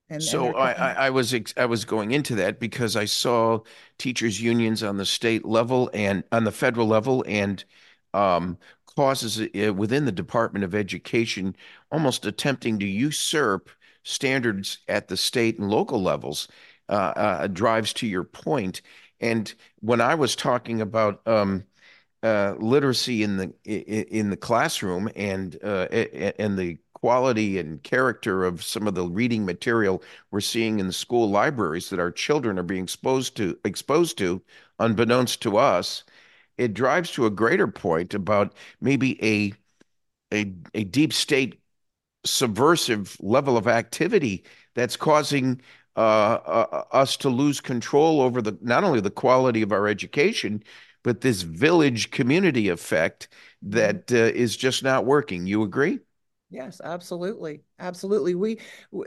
[0.10, 3.60] And, so and I, I, was I was going into that because I saw
[3.98, 7.64] teachers unions on the state level and on the federal level and
[8.14, 8.58] um,
[8.96, 11.56] causes uh, within the Department of Education
[11.92, 13.70] almost attempting to usurp
[14.04, 16.48] standards at the state and local levels
[16.90, 18.82] uh, uh, drives to your point.
[19.22, 21.64] And when I was talking about um,
[22.22, 25.88] uh, literacy in the in the classroom and uh,
[26.40, 30.94] and the quality and character of some of the reading material we're seeing in the
[30.94, 34.42] school libraries that our children are being exposed to exposed to
[34.80, 36.06] unbeknownst to us
[36.58, 39.54] it drives to a greater point about maybe a
[40.34, 41.60] a, a deep state
[42.26, 44.44] subversive level of activity
[44.76, 45.62] that's causing
[45.96, 50.64] uh, uh, us to lose control over the not only the quality of our education
[51.04, 53.28] but this village community effect
[53.62, 56.00] that uh, is just not working you agree
[56.50, 57.64] Yes, absolutely.
[57.80, 58.36] Absolutely.
[58.36, 58.60] We,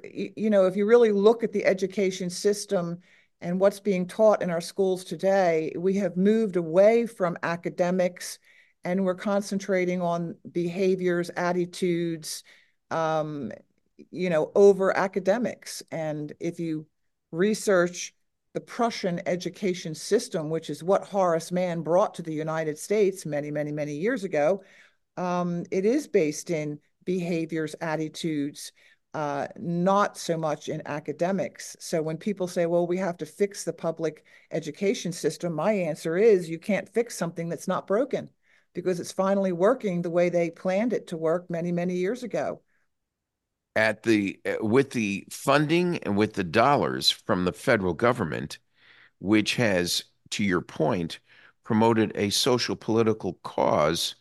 [0.02, 2.98] you know, if you really look at the education system
[3.40, 8.38] and what's being taught in our schools today, we have moved away from academics
[8.84, 12.42] and we're concentrating on behaviors, attitudes,
[12.90, 13.52] um,
[14.10, 15.82] you know, over academics.
[15.90, 16.86] And if you
[17.32, 18.14] research
[18.54, 23.50] the Prussian education system, which is what Horace Mann brought to the United States many,
[23.50, 24.62] many, many years ago,
[25.16, 28.72] um, it is based in behaviors, attitudes,
[29.14, 31.74] uh, not so much in academics.
[31.80, 36.18] So when people say, well, we have to fix the public education system, my answer
[36.18, 38.28] is you can't fix something that's not broken
[38.74, 42.60] because it's finally working the way they planned it to work many, many years ago.
[43.76, 48.58] At the uh, with the funding and with the dollars from the federal government,
[49.20, 51.20] which has, to your point,
[51.62, 54.16] promoted a social political cause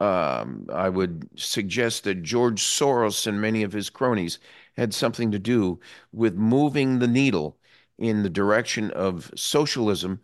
[0.00, 4.38] um, I would suggest that George Soros and many of his cronies
[4.76, 5.80] had something to do
[6.12, 7.56] with moving the needle
[7.98, 10.20] in the direction of socialism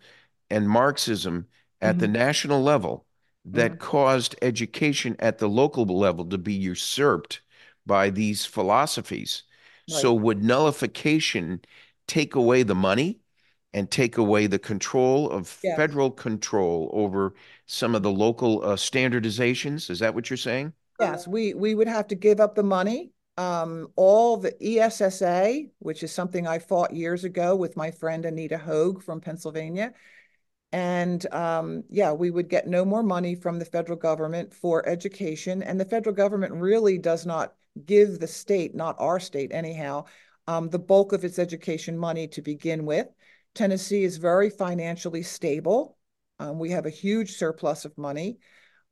[0.49, 1.47] and Marxism
[1.81, 1.99] at mm-hmm.
[2.01, 3.05] the national level
[3.45, 3.79] that mm-hmm.
[3.79, 7.41] caused education at the local level to be usurped
[7.85, 9.43] by these philosophies.
[9.89, 10.01] Right.
[10.01, 11.61] So, would nullification
[12.07, 13.19] take away the money
[13.73, 15.75] and take away the control of yes.
[15.75, 17.33] federal control over
[17.65, 19.89] some of the local uh, standardizations.
[19.89, 20.73] Is that what you're saying?
[20.99, 23.11] Yes, we we would have to give up the money.
[23.35, 28.59] Um, all the ESSA, which is something I fought years ago with my friend Anita
[28.59, 29.93] Hoge from Pennsylvania.
[30.71, 35.63] And um, yeah, we would get no more money from the federal government for education.
[35.63, 40.05] And the federal government really does not give the state, not our state anyhow,
[40.47, 43.07] um, the bulk of its education money to begin with.
[43.55, 45.97] Tennessee is very financially stable.
[46.39, 48.37] Um, we have a huge surplus of money.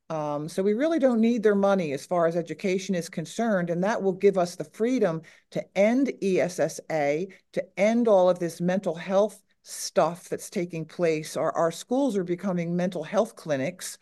[0.10, 3.70] Um, so we really don't need their money as far as education is concerned.
[3.70, 8.60] And that will give us the freedom to end ESSA, to end all of this
[8.60, 11.38] mental health stuff that's taking place.
[11.38, 13.98] Our, our schools are becoming mental health clinics.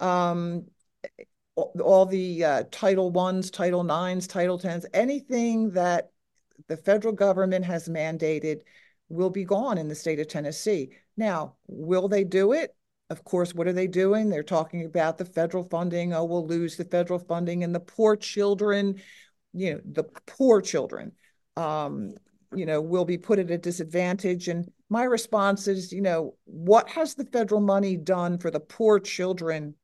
[0.00, 0.66] Um,
[1.58, 6.10] all, the uh, Title Ones, Title Nines, Title Tens, anything that
[6.68, 8.60] the federal government has mandated
[9.08, 10.90] will be gone in the state of Tennessee.
[11.16, 12.74] Now, will they do it?
[13.10, 14.28] Of course, what are they doing?
[14.28, 16.12] They're talking about the federal funding.
[16.12, 19.00] Oh, we'll lose the federal funding and the poor children,
[19.54, 21.12] you know, the poor children,
[21.56, 22.14] um,
[22.54, 24.48] you know, will be put at a disadvantage.
[24.48, 29.00] And my response is, you know, what has the federal money done for the poor
[29.00, 29.74] children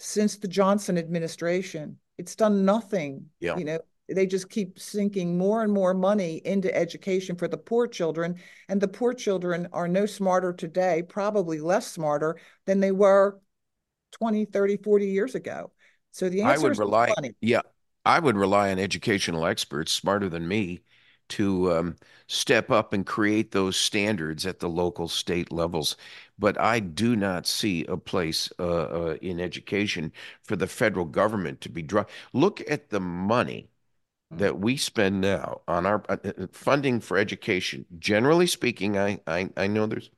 [0.00, 1.98] since the Johnson administration?
[2.18, 3.26] It's done nothing.
[3.38, 3.56] Yeah.
[3.56, 3.78] You know,
[4.08, 8.36] they just keep sinking more and more money into education for the poor children.
[8.68, 13.40] And the poor children are no smarter today, probably less smarter than they were
[14.12, 15.70] 20, 30, 40 years ago.
[16.12, 17.32] So the answer I would rely, money.
[17.40, 17.60] yeah,
[18.04, 20.80] I would rely on educational experts smarter than me
[21.30, 25.96] to um, step up and create those standards at the local state levels.
[26.38, 30.12] But I do not see a place uh, uh, in education
[30.42, 32.04] for the federal government to be draw.
[32.32, 33.70] Look at the money
[34.30, 37.84] that we spend now on our uh, uh, funding for education.
[37.98, 40.10] Generally speaking, I, I I know there's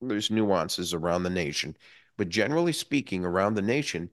[0.00, 1.76] there's nuances around the nation,
[2.16, 4.10] but generally speaking, around the nation,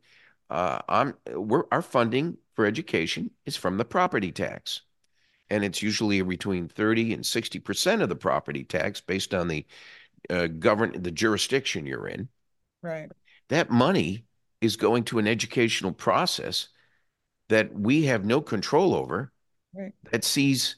[0.49, 4.81] uh, I'm we're our funding for education is from the property tax
[5.49, 9.65] and it's usually between 30 and 60% of the property tax based on the
[10.29, 12.29] uh, govern the jurisdiction you're in.
[12.81, 13.11] Right.
[13.49, 14.25] That money
[14.61, 16.69] is going to an educational process
[17.49, 19.31] that we have no control over.
[19.73, 19.93] Right.
[20.11, 20.77] That sees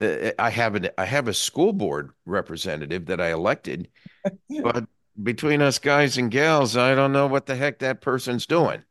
[0.00, 3.88] uh, I have an I have a school board representative that I elected,
[4.62, 4.86] but
[5.20, 8.84] between us guys and gals, I don't know what the heck that person's doing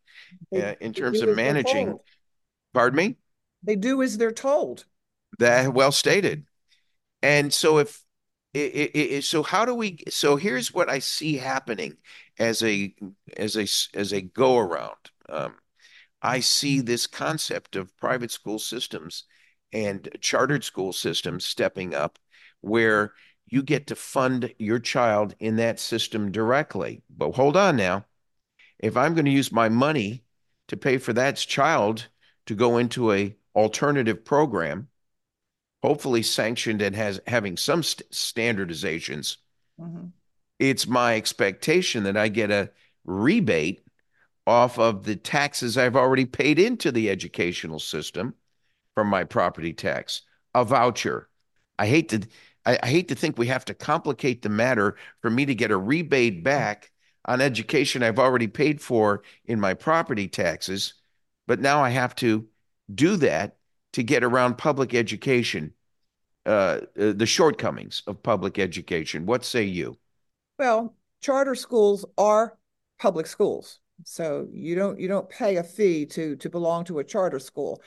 [0.52, 1.98] They- uh, in terms do of managing.
[2.74, 3.18] Pardon me.
[3.64, 4.86] They do as they're told.
[5.40, 6.46] That well stated.
[7.22, 8.04] And so if
[8.54, 11.98] it, it, it, so how do we so here's what I see happening
[12.40, 12.94] as a
[13.36, 13.68] as a
[13.98, 15.12] as a go around.
[15.30, 15.56] Um,
[16.22, 19.26] I see this concept of private school systems
[19.72, 22.18] and chartered school systems stepping up
[22.62, 23.14] where
[23.46, 27.02] you get to fund your child in that system directly.
[27.10, 28.06] But hold on now.
[28.80, 30.24] If I'm going to use my money
[30.68, 32.08] to pay for that child
[32.46, 34.90] to go into a alternative program,
[35.84, 39.38] hopefully sanctioned and has having some st- standardizations,
[39.80, 40.12] Mhm.
[40.60, 42.72] it's my expectation that I get a
[43.06, 43.84] rebate
[44.46, 48.34] off of the taxes I've already paid into the educational system
[48.96, 50.24] from my property tax,
[50.56, 51.30] a voucher.
[51.78, 52.28] I hate to
[52.66, 55.72] I, I hate to think we have to complicate the matter for me to get
[55.72, 56.92] a rebate back
[57.26, 60.94] on education I've already paid for in my property taxes,
[61.46, 62.48] but now I have to
[62.94, 63.58] do that
[63.94, 65.74] to get around public education,
[66.46, 69.26] uh, uh, the shortcomings of public education.
[69.26, 69.98] What say you?
[70.60, 72.58] Well, charter schools are
[73.00, 73.80] public schools.
[74.04, 77.82] So you don't you don't pay a fee to to belong to a charter school.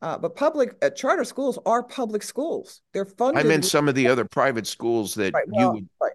[0.00, 2.80] Uh, but public uh, charter schools are public schools.
[2.92, 3.46] They're funded.
[3.46, 6.12] I meant some of the other private schools that Right, you would right,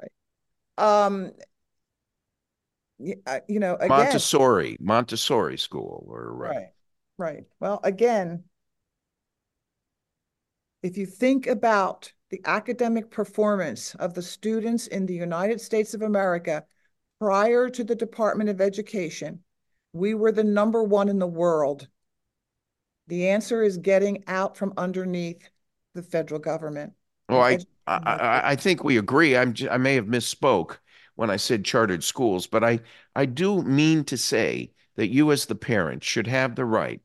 [0.00, 1.10] right.
[1.10, 1.32] Um,
[3.26, 6.56] uh, you know, again, Montessori, Montessori school, or right.
[6.56, 6.68] Right,
[7.16, 7.44] right.
[7.60, 8.42] Well, again,
[10.82, 16.02] if you think about the academic performance of the students in the United States of
[16.02, 16.64] America
[17.18, 19.40] prior to the Department of Education,
[19.92, 21.88] we were the number one in the world.
[23.08, 25.48] The answer is getting out from underneath
[25.94, 26.92] the federal government.
[27.28, 29.36] Well, I, I, I I think we agree.
[29.36, 30.78] I'm, I may have misspoke
[31.16, 32.80] when I said chartered schools, but I,
[33.16, 37.00] I do mean to say that you, as the parent, should have the right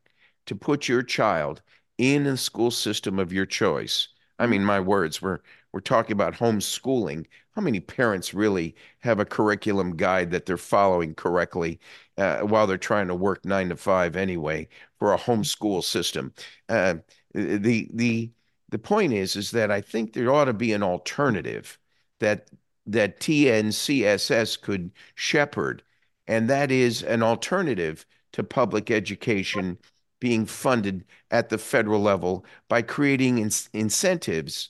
[0.45, 1.61] to put your child
[1.97, 4.09] in a school system of your choice.
[4.39, 5.39] I mean, my words, we're
[5.71, 7.25] we're talking about homeschooling.
[7.55, 11.79] How many parents really have a curriculum guide that they're following correctly
[12.17, 14.67] uh, while they're trying to work nine to five anyway
[14.99, 16.33] for a homeschool system?
[16.69, 16.95] Uh,
[17.33, 18.31] the the
[18.69, 21.79] the point is is that I think there ought to be an alternative
[22.19, 22.49] that
[22.85, 25.83] that TNCSS could shepherd,
[26.27, 29.77] and that is an alternative to public education
[30.23, 34.69] being funded at the federal level by creating in- incentives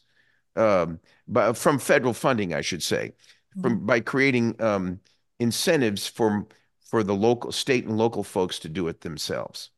[0.55, 3.13] um, by, from federal funding, I should say,
[3.61, 4.99] from by creating um,
[5.39, 6.47] incentives for
[6.89, 9.69] for the local, state, and local folks to do it themselves.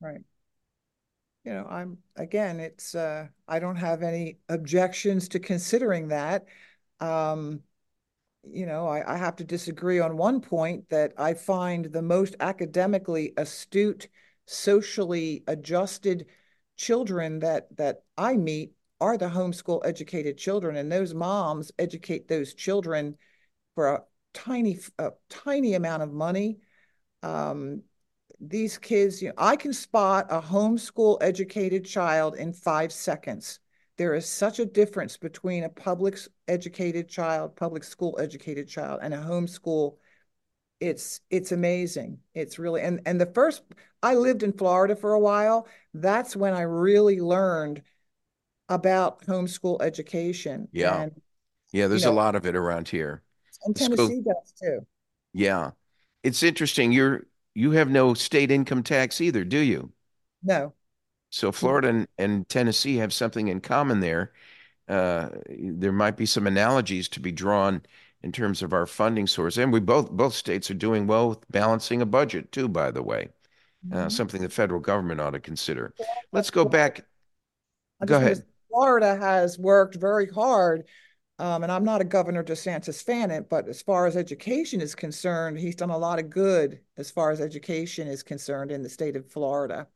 [0.00, 0.20] Right.
[1.44, 6.46] You know, I'm, again, it's, uh, I don't have any objections to considering that.
[6.98, 7.62] Um,
[8.42, 12.34] you know, I, I have to disagree on one point that I find the most
[12.40, 14.08] academically astute,
[14.46, 16.26] socially adjusted
[16.76, 22.54] children that that I meet are the homeschool educated children, and those moms educate those
[22.54, 23.16] children
[23.74, 26.58] for a tiny, a tiny amount of money.
[27.22, 27.82] Um,
[28.40, 33.60] these kids, you know, I can spot a homeschool educated child in five seconds.
[33.96, 36.18] There is such a difference between a public
[36.48, 39.96] educated child, public school educated child, and a homeschool.
[40.80, 42.18] It's it's amazing.
[42.34, 43.62] It's really and and the first
[44.02, 45.66] I lived in Florida for a while.
[45.94, 47.82] That's when I really learned
[48.68, 50.68] about homeschool education.
[50.72, 51.02] Yeah.
[51.02, 51.22] And,
[51.72, 53.22] Yeah, there's know- a lot of it around here.
[53.64, 54.86] and School- Tennessee does too.
[55.32, 55.70] Yeah,
[56.22, 56.92] it's interesting.
[56.92, 59.92] You're you have no state income tax either, do you?
[60.42, 60.74] No.
[61.30, 64.32] So Florida and, and Tennessee have something in common there.
[64.88, 67.82] Uh, there might be some analogies to be drawn
[68.22, 71.50] in terms of our funding source, and we both both states are doing well with
[71.50, 72.68] balancing a budget too.
[72.68, 73.28] By the way,
[73.92, 74.12] uh, Mhm.
[74.12, 75.94] something the federal government ought to consider.
[76.32, 77.04] Let's go back.
[78.00, 78.44] I Go ahead.
[78.68, 80.84] Florida has worked very hard.
[81.38, 85.58] Um, and I'm not a Governor DeSantis fan, but as far as education is concerned,
[85.58, 89.16] he's done a lot of good as far as education is concerned in the state
[89.16, 89.86] of Florida.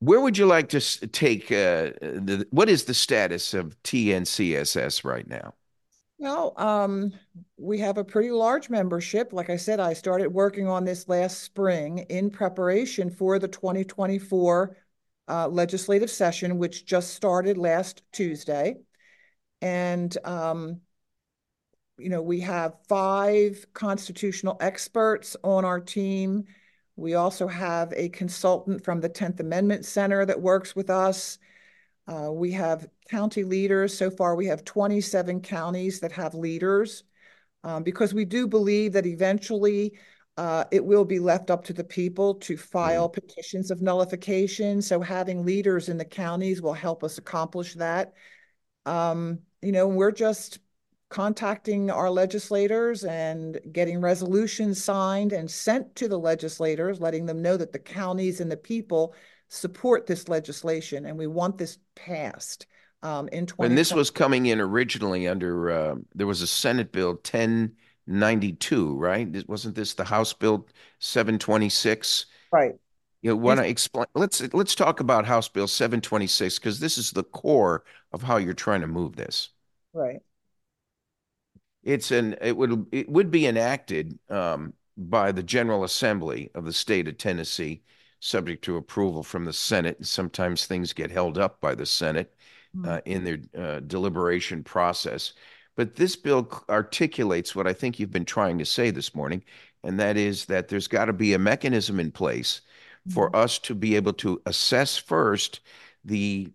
[0.00, 5.26] Where would you like to take uh, the, what is the status of TNCSS right
[5.26, 5.54] now?
[6.20, 7.14] Well, um,
[7.56, 9.32] we have a pretty large membership.
[9.32, 14.76] Like I said, I started working on this last spring in preparation for the 2024
[15.28, 18.76] uh, legislative session, which just started last Tuesday.
[19.62, 20.82] And, um,
[21.96, 26.44] you know, we have five constitutional experts on our team.
[26.96, 31.38] We also have a consultant from the 10th Amendment Center that works with us.
[32.10, 33.96] Uh, we have county leaders.
[33.96, 37.04] So far, we have 27 counties that have leaders
[37.62, 39.96] um, because we do believe that eventually
[40.36, 43.20] uh, it will be left up to the people to file mm-hmm.
[43.20, 44.82] petitions of nullification.
[44.82, 48.14] So having leaders in the counties will help us accomplish that.
[48.86, 50.58] Um, you know, we're just
[51.10, 57.56] contacting our legislators and getting resolutions signed and sent to the legislators, letting them know
[57.56, 59.14] that the counties and the people
[59.50, 62.66] support this legislation and we want this passed
[63.02, 63.68] um, in 2020.
[63.68, 69.48] When this was coming in originally under, uh, there was a Senate Bill 1092, right?
[69.48, 70.66] Wasn't this the House Bill
[71.00, 72.26] 726?
[72.52, 72.74] Right.
[73.22, 74.06] You know, want to explain?
[74.14, 78.54] Let's let's talk about House Bill 726 because this is the core of how you're
[78.54, 79.50] trying to move this.
[79.92, 80.20] Right.
[81.82, 86.72] It's an it would it would be enacted um, by the General Assembly of the
[86.72, 87.82] state of Tennessee
[88.20, 89.96] subject to approval from the Senate.
[89.98, 92.34] And sometimes things get held up by the Senate
[92.76, 92.86] mm.
[92.86, 95.32] uh, in their uh, deliberation process.
[95.76, 99.42] But this bill articulates what I think you've been trying to say this morning,
[99.82, 102.60] and that is that there's got to be a mechanism in place
[103.08, 105.60] for us to be able to assess first
[106.04, 106.52] the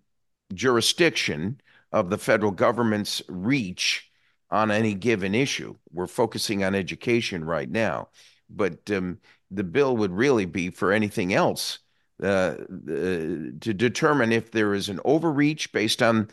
[0.54, 1.60] jurisdiction
[1.92, 4.12] of the federal government's reach
[4.52, 5.76] on any given issue.
[5.92, 8.10] We're focusing on education right now,
[8.50, 9.20] but um,
[9.52, 11.80] the bill would really be for anything else
[12.24, 16.30] uh, uh, to determine if there is an overreach based on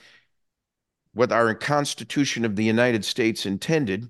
[1.15, 4.09] what our Constitution of the United States intended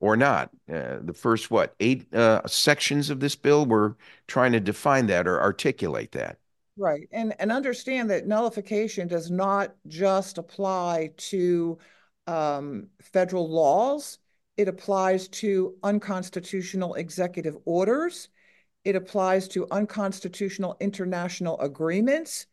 [0.00, 0.50] or not.
[0.72, 3.94] Uh, the first, what, eight uh, sections of this bill, we're
[4.26, 6.38] trying to define that or articulate that.
[6.76, 7.08] Right.
[7.12, 11.78] And, and understand that nullification does not just apply to
[12.26, 14.18] um, federal laws,
[14.56, 18.28] it applies to unconstitutional executive orders.
[18.84, 22.46] It applies to unconstitutional international agreements.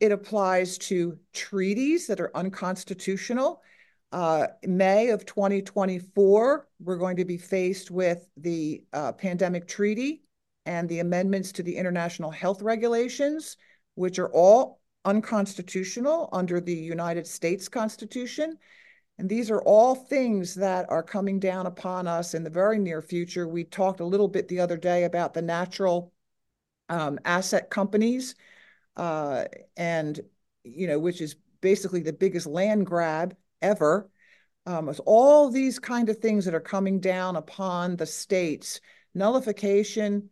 [0.00, 3.62] It applies to treaties that are unconstitutional.
[4.10, 10.22] Uh, May of 2024, we're going to be faced with the uh, pandemic treaty
[10.66, 13.56] and the amendments to the international health regulations,
[13.94, 18.56] which are all unconstitutional under the United States Constitution.
[19.18, 23.00] And these are all things that are coming down upon us in the very near
[23.00, 23.46] future.
[23.46, 26.12] We talked a little bit the other day about the natural
[26.88, 28.34] um, asset companies,
[28.96, 29.44] uh,
[29.76, 30.20] and
[30.64, 34.10] you know, which is basically the biggest land grab ever.
[34.66, 38.80] Um, it's all these kind of things that are coming down upon the states.
[39.14, 40.30] Nullification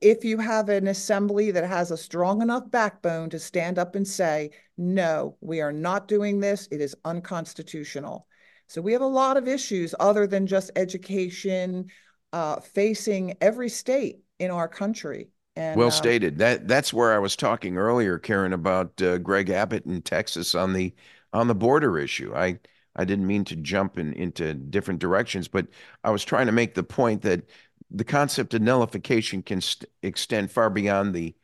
[0.00, 4.06] if you have an assembly that has a strong enough backbone to stand up and
[4.06, 8.26] say, no, we are not doing this, it is unconstitutional.
[8.68, 11.86] So we have a lot of issues other than just education
[12.32, 15.30] uh, facing every state in our country.
[15.54, 16.38] And, well um, stated.
[16.38, 20.72] That that's where I was talking earlier, Karen, about uh, Greg Abbott in Texas on
[20.72, 20.94] the
[21.32, 22.34] on the border issue.
[22.34, 22.58] I
[22.96, 25.66] I didn't mean to jump in, into different directions, but
[26.02, 27.48] I was trying to make the point that
[27.90, 31.34] the concept of nullification can st- extend far beyond the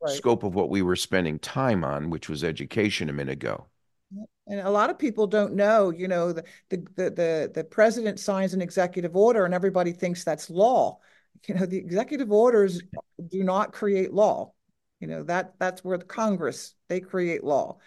[0.00, 0.14] right.
[0.14, 3.66] scope of what we were spending time on, which was education a minute ago.
[4.46, 8.20] And a lot of people don't know, you know, the, the, the, the, the president
[8.20, 10.98] signs an executive order and everybody thinks that's law.
[11.48, 12.80] You know, the executive orders
[13.28, 14.52] do not create law.
[15.00, 17.78] You know, that that's where the Congress, they create law.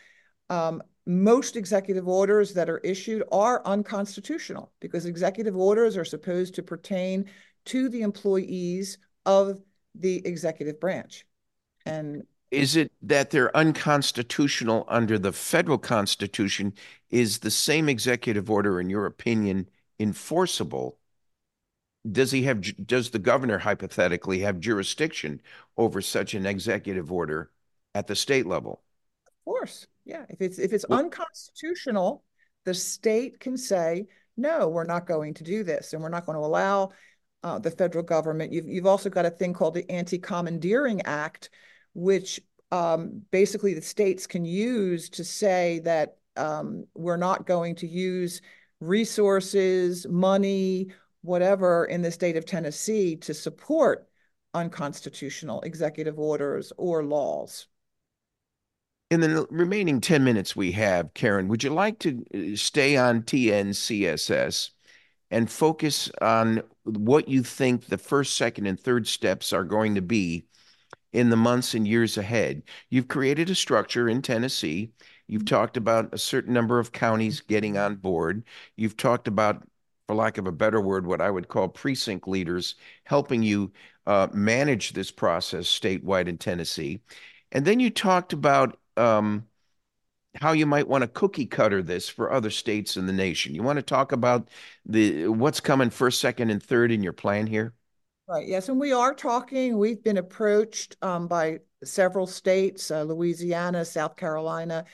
[0.49, 6.64] Um, most executive orders that are issued are unconstitutional because executive orders are supposed to
[6.64, 7.26] pertain
[7.70, 9.62] to the employees of
[9.96, 11.26] the executive branch.
[11.86, 16.74] And is it that they're unconstitutional under the federal constitution?
[17.12, 20.98] Is the same executive order, in your opinion, enforceable?
[22.10, 25.42] Does he have, does the governor hypothetically have jurisdiction
[25.78, 27.52] over such an executive order
[27.94, 28.82] at the state level?
[29.28, 29.86] Of course.
[30.06, 30.26] Yeah.
[30.30, 32.24] If it's, if it's well, unconstitutional,
[32.66, 34.08] the state can say,
[34.38, 35.94] no, we're not going to do this.
[35.94, 36.92] And we're not going to allow
[37.44, 38.52] uh, the federal government.
[38.52, 41.50] You've, you've also got a thing called the Anti Commandeering Act,
[41.94, 42.40] which
[42.72, 48.42] um, basically the states can use to say that um, we're not going to use
[48.80, 50.88] resources, money,
[51.22, 54.08] whatever in the state of Tennessee to support
[54.54, 57.68] unconstitutional executive orders or laws.
[59.12, 63.24] In the remaining 10 minutes we have, Karen, would you like to uh, stay on
[63.24, 64.70] TNCSS
[65.32, 66.62] and focus on
[66.98, 70.46] what you think the first, second, and third steps are going to be
[71.14, 72.64] in the months and years ahead?
[72.90, 74.92] You've created a structure in Tennessee.
[75.28, 75.56] You've mm-hmm.
[75.56, 78.44] talked about a certain number of counties getting on board.
[78.76, 79.64] You've talked about,
[80.08, 83.72] for lack of a better word, what I would call precinct leaders helping you
[84.08, 87.02] uh, manage this process statewide in Tennessee.
[87.52, 89.46] And then you talked about um,
[90.36, 93.56] how you might want to cookie cutter this for other states in the nation.
[93.56, 94.50] You want to talk about
[94.86, 97.74] the what's coming first, second, and third in your plan here?
[98.28, 98.48] Right.
[98.48, 99.78] Yes, and we are talking.
[99.78, 104.86] We've been approached um, by several states, uh, Louisiana, South Carolina,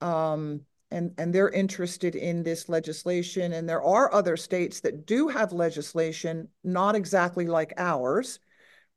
[0.00, 0.60] um,
[0.92, 3.52] and and they're interested in this legislation.
[3.52, 8.38] And there are other states that do have legislation, not exactly like ours,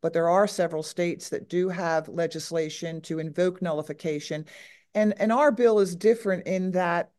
[0.01, 4.45] but there are several states that do have legislation to invoke nullification.
[4.93, 7.11] And, and our bill is different in that,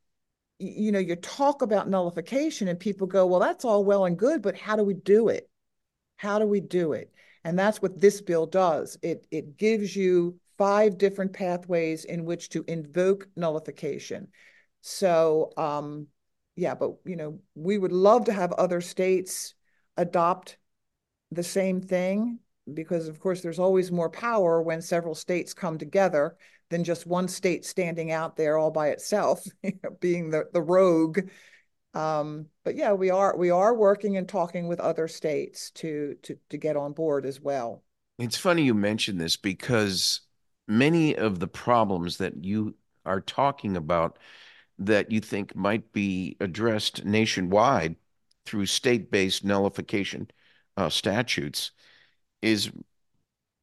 [0.59, 4.43] you know, you talk about nullification and people go, well, that's all well and good,
[4.43, 5.49] but how do we do it?
[6.17, 7.13] How do we do it?
[7.45, 8.97] And that's what this bill does.
[9.03, 14.29] It, it gives you five different pathways in which to invoke nullification.
[14.83, 16.07] So, um,
[16.55, 19.55] yeah, but, you know, we would love to have other states
[19.97, 20.59] adopt
[21.33, 22.39] the same thing
[22.73, 26.37] because of course there's always more power when several states come together
[26.73, 29.45] than just one state standing out there all by itself
[30.01, 31.21] being the, the rogue.
[31.95, 36.39] Um, but yeah we are we are working and talking with other states to to
[36.49, 37.85] to get on board as well.
[38.19, 40.23] It's funny you mention this because
[40.67, 44.19] many of the problems that you are talking about
[44.79, 47.97] that you think might be addressed nationwide
[48.47, 50.29] through state-based nullification
[50.77, 51.73] uh, statutes
[52.41, 52.71] is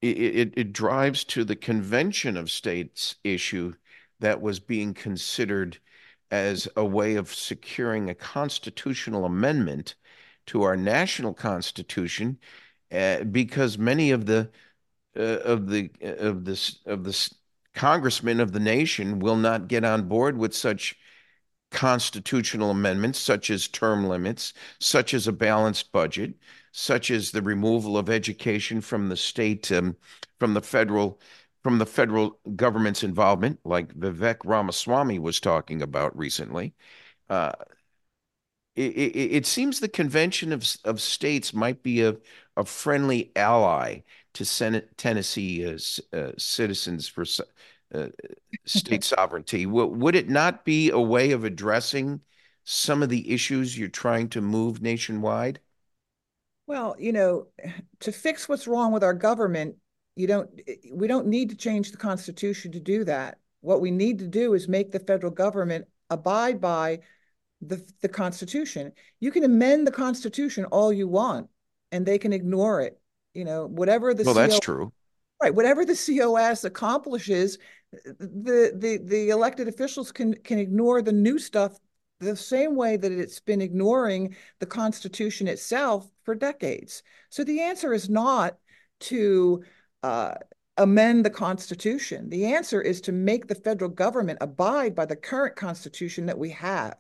[0.02, 3.74] it, it drives to the convention of states issue
[4.20, 5.78] that was being considered
[6.32, 9.95] as a way of securing a constitutional amendment
[10.45, 12.38] to our national constitution
[12.91, 14.50] uh, because many of the
[15.18, 17.30] uh, of the of this of the
[17.74, 20.95] congressmen of the nation will not get on board with such
[21.72, 26.34] constitutional amendments such as term limits such as a balanced budget
[26.72, 29.95] such as the removal of education from the state, um,
[30.39, 31.20] from the federal,
[31.63, 36.74] from the federal government's involvement, like Vivek Ramaswamy was talking about recently.
[37.30, 37.51] Uh,
[38.76, 42.15] it, it, it, seems the convention of, of states might be a,
[42.55, 44.01] a friendly ally
[44.34, 45.78] to Senate, Tennessee uh,
[46.15, 47.26] uh, citizens for
[47.94, 48.08] Uh,
[48.66, 49.66] state sovereignty.
[49.66, 52.22] W- would it not be a way of addressing
[52.64, 55.60] some of the issues you're trying to move nationwide?
[56.68, 57.48] Well, you know,
[58.02, 59.76] to fix what's wrong with our government,
[60.16, 60.50] you don't
[60.92, 63.40] we don't need to change the constitution to do that.
[63.62, 67.00] What we need to do is make the federal government abide by
[67.62, 68.92] the the constitution.
[69.20, 71.50] You can amend the constitution all you want
[71.92, 73.00] and they can ignore it.
[73.34, 74.92] You know, whatever the Well, that's true.
[75.42, 77.58] Right, whatever the COS accomplishes,
[77.92, 81.78] the the the elected officials can can ignore the new stuff
[82.20, 87.02] the same way that it's been ignoring the Constitution itself for decades.
[87.30, 88.58] So the answer is not
[89.02, 89.64] to
[90.04, 90.36] uh,
[90.78, 92.30] amend the Constitution.
[92.30, 96.50] The answer is to make the federal government abide by the current Constitution that we
[96.52, 96.98] have.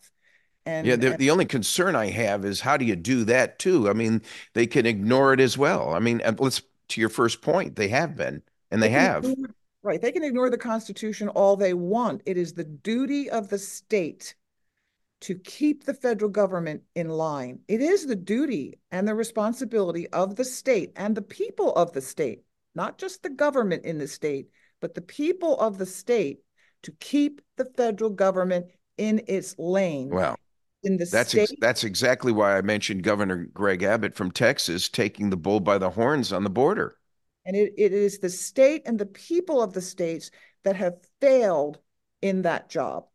[0.65, 3.59] And, yeah, the, and, the only concern I have is how do you do that
[3.59, 3.89] too?
[3.89, 4.21] I mean,
[4.53, 5.93] they can ignore it as well.
[5.93, 9.25] I mean, let's to your first point, they have been, and they, they have.
[9.89, 12.21] Right, they can ignore the Constitution all they want.
[12.27, 14.35] It is the duty of the state
[15.21, 17.61] to keep the federal government in line.
[17.67, 22.01] It is the duty and the responsibility of the state and the people of the
[22.01, 22.43] state,
[22.75, 26.41] not just the government in the state, but the people of the state
[26.83, 28.67] to keep the federal government
[28.99, 30.09] in its lane.
[30.09, 30.37] Well,
[30.83, 34.87] In the that's state, ex- that's exactly why I mentioned Governor Greg Abbott from Texas
[34.87, 36.98] taking the bull by the horns on the border.
[37.49, 40.29] And it, it is the state and the people of the states
[40.63, 41.79] that have failed
[42.21, 43.07] in that job.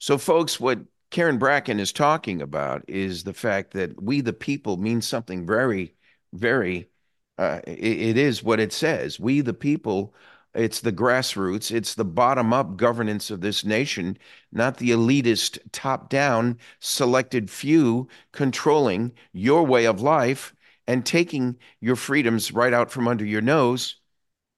[0.00, 0.80] So, folks, what
[1.12, 5.94] Karen Bracken is talking about is the fact that we, the people, means something very,
[6.32, 6.90] very,
[7.38, 9.20] uh, it, it is what it says.
[9.20, 10.12] We, the people,
[10.52, 14.18] it's the grassroots, it's the bottom up governance of this nation,
[14.50, 20.56] not the elitist, top down, selected few controlling your way of life
[20.86, 23.96] and taking your freedoms right out from under your nose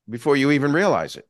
[0.09, 1.29] before you even realize it.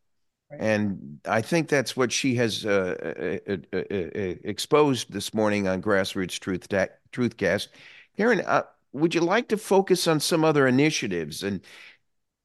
[0.50, 0.60] Right.
[0.60, 5.66] And I think that's what she has uh, uh, uh, uh, uh exposed this morning
[5.66, 6.68] on Grassroots Truth
[7.12, 7.68] Truthcast.
[8.16, 11.42] Karen, uh, would you like to focus on some other initiatives?
[11.42, 11.60] And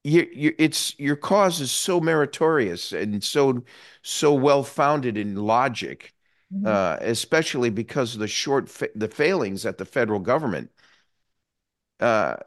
[0.04, 3.64] you, you, it's your cause is so meritorious and so
[4.02, 6.12] so well founded in logic,
[6.52, 7.04] mm-hmm.
[7.06, 10.72] especially because of the short fa- the failings at the federal government.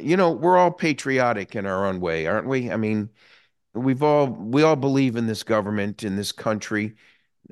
[0.00, 2.70] You know, we're all patriotic in our own way, aren't we?
[2.70, 3.10] I mean
[3.74, 6.94] we've all we all believe in this government in this country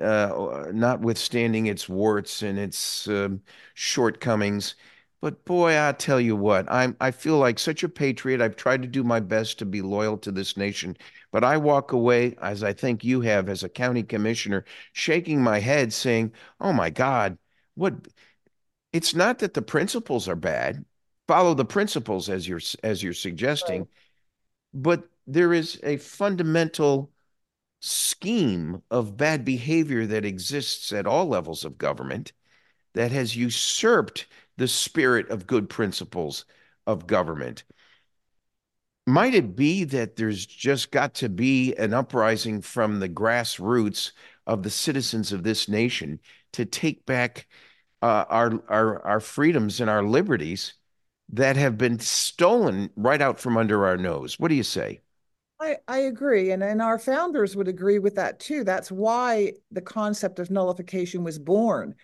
[0.01, 3.41] uh, notwithstanding its warts and its um,
[3.75, 4.75] shortcomings.
[5.21, 8.41] But boy i tell you what i'm i feel like such a patriot.
[8.41, 10.97] I've tried to do my best to be loyal to this nation
[11.31, 15.59] but i walk away as i think you have as a county commissioner shaking my
[15.59, 17.37] head saying oh my god
[17.75, 17.93] what
[18.91, 20.85] it's not that the principles are bad
[21.27, 23.89] follow the principles as you're as you're suggesting right.
[24.73, 27.11] but there is a fundamental
[27.79, 32.31] scheme of bad behavior that exists at all levels of government
[32.93, 34.25] that has usurped
[34.57, 36.45] the spirit of good principles
[36.87, 37.63] of government.
[39.05, 44.11] Might it be that there's just got to be an uprising from the grassroots
[44.47, 46.19] of the citizens of this nation
[46.53, 47.47] to take back
[48.01, 50.73] uh, our, our, our freedoms and our liberties
[51.33, 54.39] that have been stolen right out from under our nose?
[54.39, 55.01] What do you say?
[55.59, 56.51] I, I agree.
[56.51, 58.63] And, and our founders would agree with that too.
[58.63, 61.95] That's why the concept of nullification was born.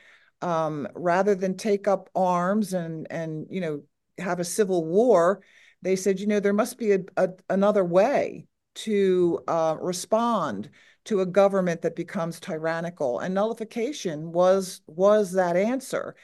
[0.42, 3.84] Um, rather than take up arms and, and, you know,
[4.18, 5.42] have a civil war,
[5.82, 10.70] they said, you know, there must be a, a another way to uh, respond
[11.06, 13.20] to a government that becomes tyrannical.
[13.20, 16.16] And nullification was was that answer.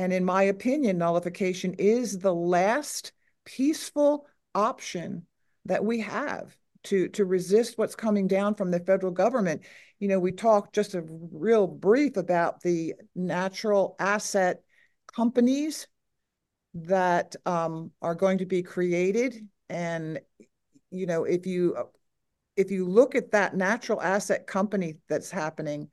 [0.00, 3.12] And in my opinion, nullification is the last
[3.44, 5.26] peaceful option
[5.66, 9.60] that we have to to resist what's coming down from the federal government.
[9.98, 14.62] You know, we talked just a real brief about the natural asset
[15.14, 15.86] companies
[16.72, 20.18] that um, are going to be created, and
[20.90, 21.76] you know, if you
[22.56, 25.90] if you look at that natural asset company that's happening,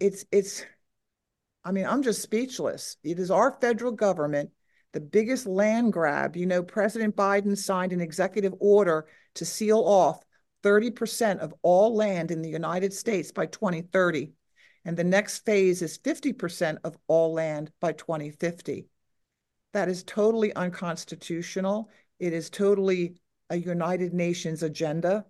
[0.00, 0.64] it's it's.
[1.68, 2.96] I mean, I'm just speechless.
[3.04, 4.50] It is our federal government
[4.94, 6.34] the biggest land grab.
[6.34, 10.24] You know, President Biden signed an executive order to seal off
[10.62, 14.32] 30% of all land in the United States by 2030.
[14.86, 18.88] And the next phase is 50% of all land by 2050.
[19.74, 21.90] That is totally unconstitutional.
[22.18, 25.26] It is totally a United Nations agenda.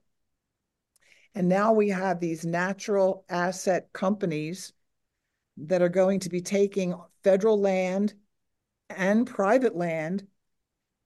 [1.34, 4.72] And now we have these natural asset companies
[5.66, 8.14] that are going to be taking federal land
[8.90, 10.26] and private land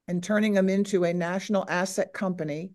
[0.08, 2.72] and turning them into a national asset company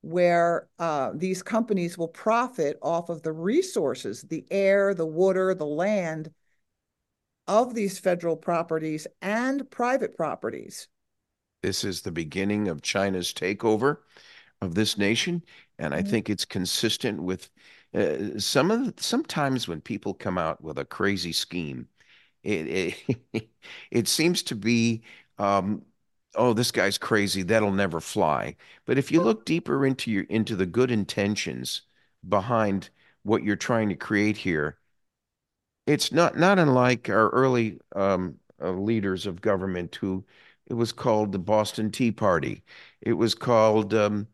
[0.00, 5.66] where uh, these companies will profit off of the resources, the air, the water, the
[5.66, 6.30] land
[7.48, 10.88] of these federal properties and private properties.
[11.62, 13.98] This is the beginning of China's takeover
[14.60, 15.42] of this nation.
[15.78, 16.10] And I mm-hmm.
[16.10, 17.50] think it's consistent with
[17.96, 21.88] uh, some of the, sometimes when people come out with a crazy scheme,
[22.44, 23.50] it it,
[23.92, 25.02] it seems to be
[25.38, 25.84] um,
[26.36, 28.56] oh this guy's crazy that'll never fly.
[28.86, 31.82] But if you look deeper into your into the good intentions
[32.28, 32.90] behind
[33.24, 34.78] what you're trying to create here
[35.86, 40.24] it's not not unlike our early um, uh, leaders of government who
[40.66, 42.64] it was called the Boston Tea Party.
[43.00, 44.26] It was called um,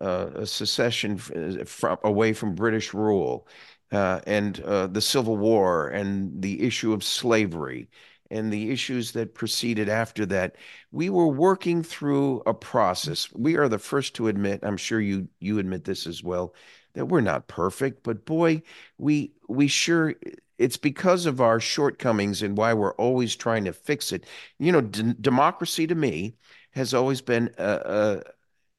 [0.00, 3.46] a secession from away from British rule
[3.92, 7.88] uh, and uh, the Civil War and the issue of slavery
[8.30, 10.56] and the issues that proceeded after that.
[10.92, 13.32] We were working through a process.
[13.32, 16.54] We are the first to admit, I'm sure you you admit this as well,
[16.94, 18.62] that we're not perfect, but boy,
[18.98, 20.14] we we sure
[20.58, 24.26] it's because of our shortcomings and why we're always trying to fix it.
[24.58, 26.36] You know, d- democracy to me
[26.72, 28.22] has always been a, a,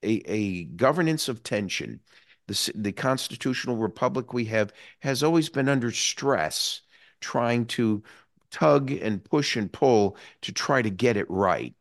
[0.03, 1.99] a governance of tension
[2.51, 6.81] the, the constitutional republic we have has always been under stress,
[7.19, 8.03] trying to
[8.49, 11.73] tug and push and pull to try to get it right,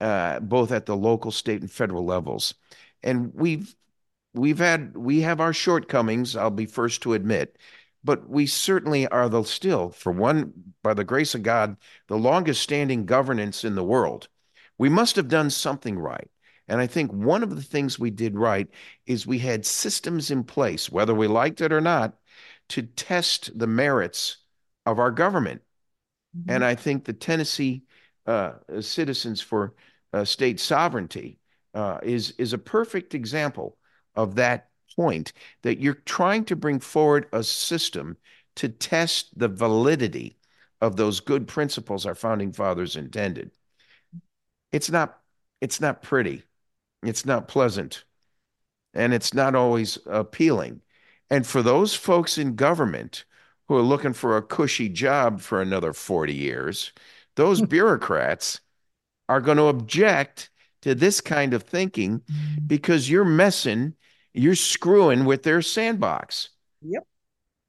[0.00, 2.54] uh, both at the local, state, and federal levels.
[3.02, 3.74] And we've
[4.34, 6.36] we've had we have our shortcomings.
[6.36, 7.58] I'll be first to admit,
[8.04, 10.52] but we certainly are the still, for one,
[10.82, 14.28] by the grace of God, the longest standing governance in the world.
[14.78, 16.30] We must have done something right.
[16.68, 18.68] And I think one of the things we did right
[19.06, 22.14] is we had systems in place, whether we liked it or not,
[22.70, 24.38] to test the merits
[24.86, 25.62] of our government.
[26.36, 26.50] Mm-hmm.
[26.50, 27.84] And I think the Tennessee
[28.26, 29.74] uh, Citizens for
[30.12, 31.38] uh, State Sovereignty
[31.74, 33.76] uh, is is a perfect example
[34.14, 38.16] of that point that you're trying to bring forward a system
[38.56, 40.38] to test the validity
[40.80, 43.50] of those good principles our founding fathers intended.
[44.72, 45.18] It's not
[45.60, 46.42] it's not pretty.
[47.04, 48.04] It's not pleasant.
[48.92, 50.80] And it's not always appealing.
[51.30, 53.24] And for those folks in government
[53.68, 56.92] who are looking for a cushy job for another 40 years,
[57.34, 58.60] those bureaucrats
[59.28, 60.50] are going to object
[60.82, 62.20] to this kind of thinking
[62.66, 63.94] because you're messing,
[64.34, 66.50] you're screwing with their sandbox.
[66.82, 67.06] Yep.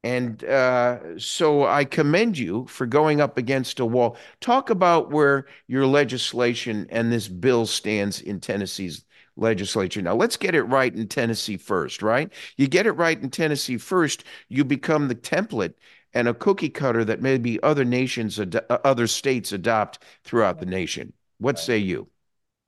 [0.03, 4.17] And uh, so I commend you for going up against a wall.
[4.41, 9.04] Talk about where your legislation and this bill stands in Tennessee's
[9.35, 10.01] legislature.
[10.01, 12.31] Now, let's get it right in Tennessee first, right?
[12.57, 15.73] You get it right in Tennessee first, you become the template
[16.13, 21.13] and a cookie cutter that maybe other nations, ad- other states adopt throughout the nation.
[21.39, 22.07] What say you?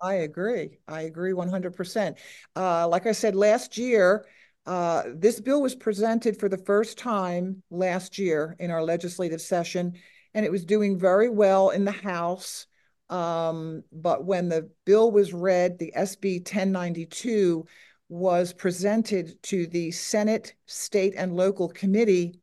[0.02, 0.78] I agree.
[0.88, 2.18] I agree 100%.
[2.56, 4.26] Uh, like I said last year,
[4.66, 9.94] uh, this bill was presented for the first time last year in our legislative session,
[10.34, 12.68] and it was doing very well in the House.
[13.10, 17.66] Um, but when the bill was read, the SB 1092
[18.10, 22.40] was presented to the Senate, State, and Local Committee.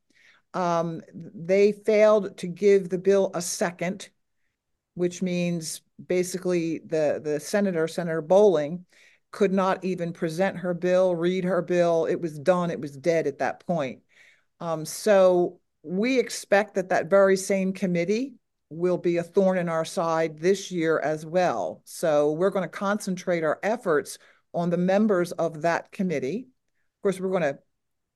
[0.52, 4.08] Um, they failed to give the bill a second,
[4.94, 8.84] which means basically the, the senator, Senator Bowling,
[9.32, 12.04] could not even present her bill, read her bill.
[12.04, 12.70] It was done.
[12.70, 14.00] It was dead at that point.
[14.60, 18.34] Um, so we expect that that very same committee
[18.70, 21.82] will be a thorn in our side this year as well.
[21.84, 24.18] So we're going to concentrate our efforts
[24.52, 26.48] on the members of that committee.
[26.98, 27.58] Of course, we're going to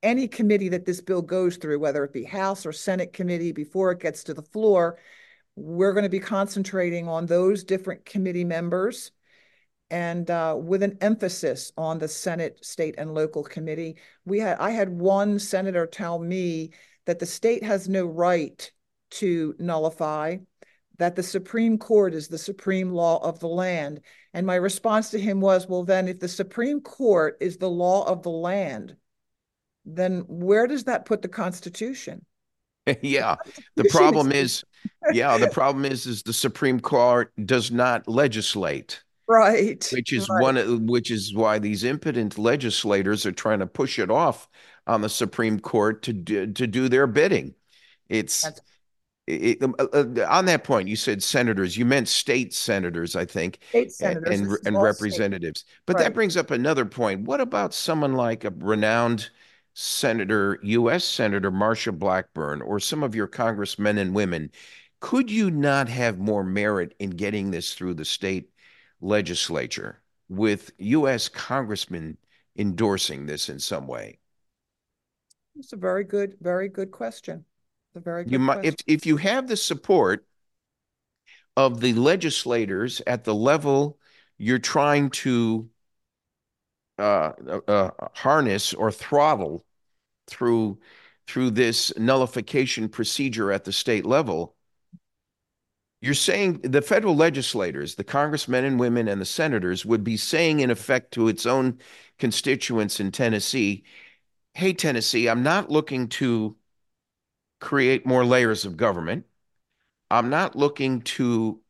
[0.03, 3.91] any committee that this bill goes through, whether it be House or Senate committee, before
[3.91, 4.99] it gets to the floor,
[5.57, 9.11] we're going to be concentrating on those different committee members
[9.91, 13.97] and uh, with an emphasis on the Senate, state, and local committee.
[14.25, 16.73] We had I had one senator tell me
[17.07, 18.71] that the state has no right
[19.11, 20.37] to nullify,
[20.99, 24.01] that the Supreme Court is the supreme law of the land.
[24.35, 28.05] And my response to him was, well, then if the Supreme Court is the law
[28.07, 28.97] of the land,
[29.85, 32.25] then where does that put the Constitution?
[33.03, 33.37] yeah.
[33.77, 34.65] The problem is,
[35.13, 40.43] yeah, the problem is, is the Supreme Court does not legislate right which is right.
[40.43, 44.49] one which is why these impotent legislators are trying to push it off
[44.87, 47.55] on the supreme court to do, to do their bidding
[48.09, 48.51] it's
[49.29, 53.59] it, uh, uh, on that point you said senators you meant state senators i think
[53.69, 55.81] state senators and, and, and representatives state.
[55.87, 56.05] but right.
[56.05, 59.31] that brings up another point what about someone like a renowned
[59.75, 64.51] senator u.s senator marsha blackburn or some of your congressmen and women
[65.01, 68.51] could you not have more merit in getting this through the state
[69.01, 71.29] legislature with U.S.
[71.29, 72.19] congressmen
[72.57, 74.19] endorsing this in some way?
[75.57, 77.45] It's a very good, very good question.
[77.99, 80.25] A very good you might, if if you have the support
[81.57, 83.99] of the legislators at the level
[84.39, 85.69] you're trying to
[86.97, 87.33] uh,
[87.67, 89.65] uh, harness or throttle
[90.29, 90.79] through
[91.27, 94.55] through this nullification procedure at the state level,
[96.01, 100.61] you're saying the federal legislators, the congressmen and women and the senators would be saying,
[100.61, 101.79] in effect, to its own
[102.17, 103.83] constituents in Tennessee,
[104.55, 106.57] hey, Tennessee, I'm not looking to
[107.61, 109.25] create more layers of government.
[110.11, 111.61] I'm not looking to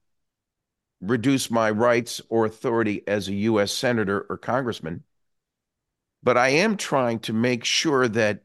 [1.00, 3.72] reduce my rights or authority as a U.S.
[3.72, 5.04] senator or congressman,
[6.22, 8.42] but I am trying to make sure that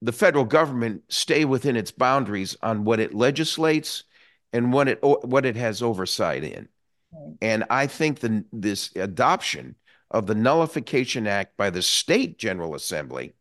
[0.00, 4.04] the federal government stay within its boundaries on what it legislates
[4.52, 6.68] and what it what it has oversight in.
[7.12, 7.36] Right.
[7.42, 9.74] And I think the this adoption
[10.10, 13.34] of the Nullification Act by the state General Assembly,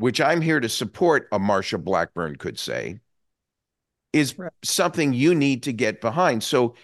[0.00, 3.00] which I'm here to support, a Marsha Blackburn could say,
[4.14, 4.50] is right.
[4.62, 6.42] something you need to get behind.
[6.42, 6.74] So,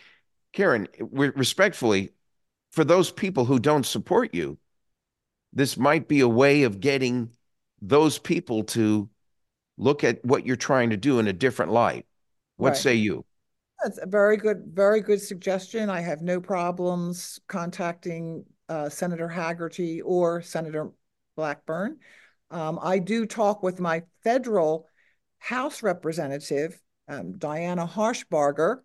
[0.52, 2.10] Karen, respectfully,
[2.72, 4.58] for those people who don't support you,
[5.50, 7.30] this might be a way of getting
[7.80, 9.08] those people to
[9.78, 12.04] look at what you're trying to do in a different light.
[12.56, 12.76] What right.
[12.76, 13.24] say you?
[13.82, 15.88] That's a very good, very good suggestion.
[15.88, 20.90] I have no problems contacting uh, Senator Hagerty or Senator
[21.34, 21.96] Blackburn.
[22.50, 24.86] Um, I do talk with my federal
[25.38, 28.78] House representative, um, Diana Harshbarger,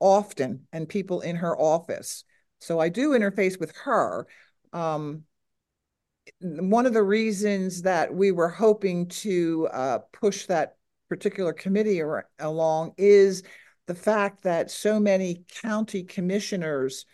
[0.00, 2.24] often, and people in her office.
[2.60, 4.26] So I do interface with her.
[4.72, 5.24] Um,
[6.40, 10.76] one of the reasons that we were hoping to uh, push that
[11.08, 13.42] particular committee or, along is
[13.86, 17.06] the fact that so many county commissioners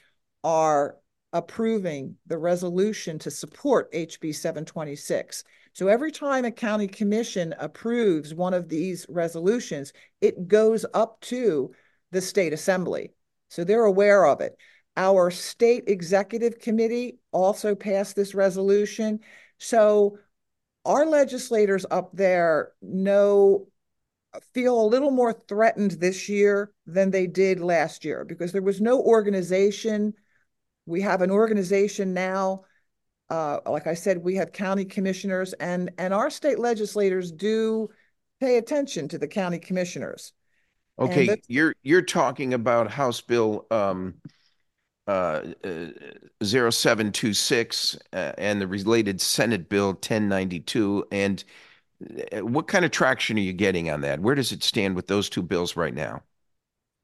[0.43, 0.97] are
[1.33, 5.45] approving the resolution to support HB 726.
[5.75, 11.73] So every time a county commission approves one of these resolutions, it goes up to
[12.11, 13.13] the state assembly.
[13.49, 14.57] So they're aware of it.
[14.97, 19.21] Our state executive committee also passed this resolution.
[19.59, 20.19] So
[20.85, 23.69] our legislators up there know
[24.55, 28.81] feel a little more threatened this year than they did last year because there was
[28.81, 30.15] no organization.
[30.87, 32.65] We have an organization now.
[33.33, 37.89] Uh, like I said, we have county commissioners, and and our state legislators do
[38.41, 40.35] pay attention to the county commissioners.
[40.99, 44.15] Okay, you're you're talking about House Bill um,
[45.07, 45.87] uh, uh,
[46.43, 51.07] 0726 uh, and the related Senate Bill 1092.
[51.11, 51.43] And
[52.33, 54.21] uh, what kind of traction are you getting on that?
[54.21, 56.23] Where does it stand with those two bills right now?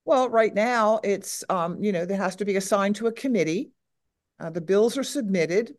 [0.05, 3.71] Well, right now it's, um, you know, there has to be assigned to a committee.
[4.39, 5.75] Uh, the bills are submitted.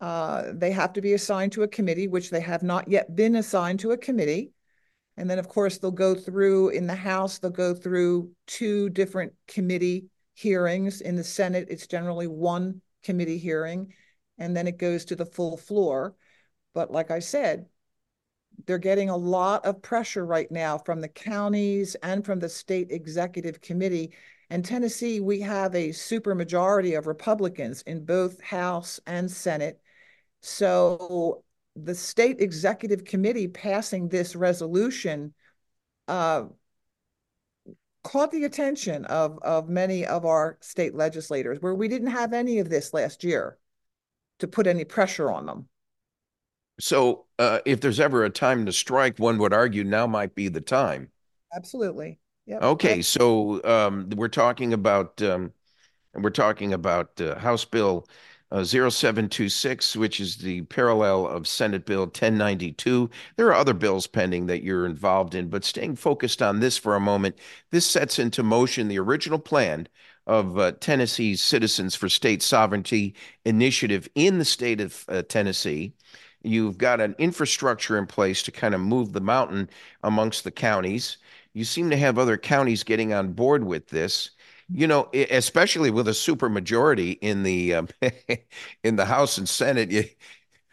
[0.00, 3.36] Uh, they have to be assigned to a committee, which they have not yet been
[3.36, 4.52] assigned to a committee.
[5.16, 9.32] And then, of course, they'll go through in the House, they'll go through two different
[9.48, 11.00] committee hearings.
[11.00, 13.94] In the Senate, it's generally one committee hearing,
[14.36, 16.14] and then it goes to the full floor.
[16.74, 17.66] But like I said,
[18.66, 22.90] they're getting a lot of pressure right now from the counties and from the state
[22.90, 24.12] executive committee.
[24.50, 29.80] And Tennessee, we have a supermajority of Republicans in both House and Senate.
[30.42, 35.34] So the state executive committee passing this resolution
[36.08, 36.44] uh,
[38.02, 42.60] caught the attention of, of many of our state legislators, where we didn't have any
[42.60, 43.58] of this last year
[44.38, 45.68] to put any pressure on them.
[46.78, 50.48] So, uh, if there's ever a time to strike, one would argue now might be
[50.48, 51.10] the time.
[51.54, 52.18] Absolutely.
[52.46, 52.62] Yep.
[52.62, 55.52] Okay, so um, we're talking about um,
[56.14, 58.06] we're talking about uh, House Bill
[58.50, 63.10] uh, 0726, which is the parallel of Senate Bill 1092.
[63.36, 66.94] There are other bills pending that you're involved in, but staying focused on this for
[66.94, 67.36] a moment,
[67.70, 69.88] this sets into motion the original plan
[70.26, 75.94] of uh, Tennessee's Citizens for State Sovereignty initiative in the state of uh, Tennessee.
[76.42, 79.68] You've got an infrastructure in place to kind of move the mountain
[80.02, 81.18] amongst the counties.
[81.52, 84.30] You seem to have other counties getting on board with this
[84.70, 87.88] you know, especially with a super majority in the um,
[88.84, 90.04] in the House and Senate, you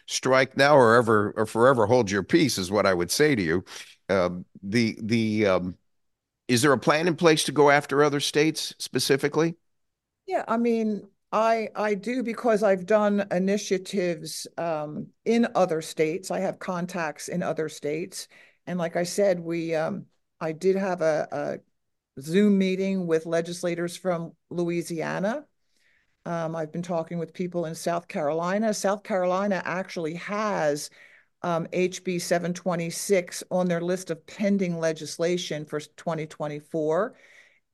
[0.07, 3.41] strike now or ever or forever hold your peace is what I would say to
[3.41, 3.65] you.
[4.09, 5.77] Um, the the um,
[6.47, 9.55] is there a plan in place to go after other states specifically?
[10.25, 16.31] Yeah, I mean, I I do because I've done initiatives um, in other states.
[16.31, 18.27] I have contacts in other states,
[18.65, 20.05] and like I said, we um,
[20.39, 21.59] I did have a, a
[22.19, 25.45] Zoom meeting with legislators from Louisiana.
[26.25, 28.73] Um, I've been talking with people in South Carolina.
[28.73, 30.89] South Carolina actually has
[31.41, 37.15] um, HB 726 on their list of pending legislation for 2024.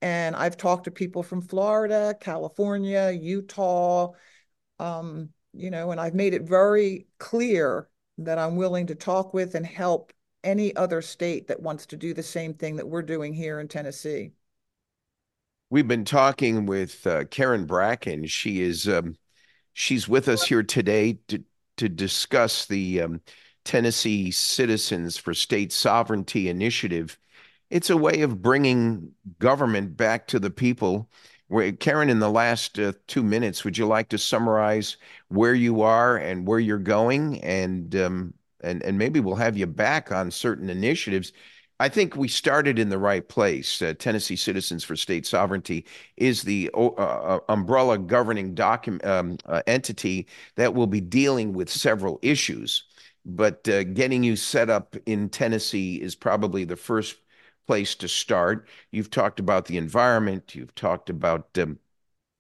[0.02, 4.14] And I've talked to people from Florida, California, Utah,
[4.80, 9.56] um, you know, and I've made it very clear that I'm willing to talk with
[9.56, 10.14] and help
[10.44, 13.68] any other state that wants to do the same thing that we're doing here in
[13.68, 14.32] Tennessee.
[15.70, 18.26] We've been talking with uh, Karen Bracken.
[18.26, 19.16] She is um,
[19.74, 21.44] she's with us here today to
[21.78, 23.22] to discuss the um,
[23.64, 27.20] Tennessee Citizens for State Sovereignty initiative.
[27.70, 31.10] It's a way of bringing government back to the people.
[31.48, 34.98] Where, Karen, in the last uh, two minutes, would you like to summarize
[35.30, 39.68] where you are and where you're going, and um, and and maybe we'll have you
[39.68, 41.32] back on certain initiatives.
[41.82, 43.82] I think we started in the right place.
[43.82, 45.86] Uh, Tennessee Citizens for State Sovereignty
[46.18, 51.70] is the uh, uh umbrella governing document um, uh, entity that will be dealing with
[51.70, 52.84] several issues.
[53.26, 57.18] But uh, getting you set up in Tennessee is probably the first
[57.68, 58.68] place to start.
[58.92, 60.56] You've talked about the environment.
[60.56, 61.80] You've talked about um,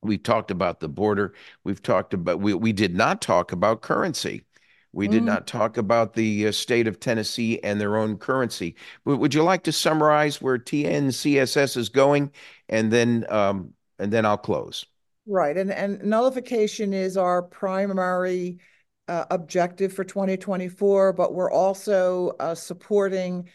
[0.01, 1.33] we've talked about the border.
[1.63, 4.45] We've talked about we we did not talk about currency.
[4.91, 5.27] We did mm.
[5.27, 8.75] not talk about the uh, state of Tennessee and their own currency.
[9.05, 12.31] would you like to summarize where TNCSS is going,
[12.69, 14.85] and then um, and then I'll close.
[15.27, 18.59] Right, and and nullification is our primary
[19.07, 23.49] uh, objective for 2024, but we're also uh, supporting.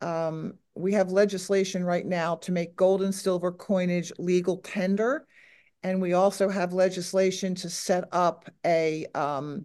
[0.00, 5.26] Um, we have legislation right now to make gold and silver coinage legal tender,
[5.82, 9.64] and we also have legislation to set up a um,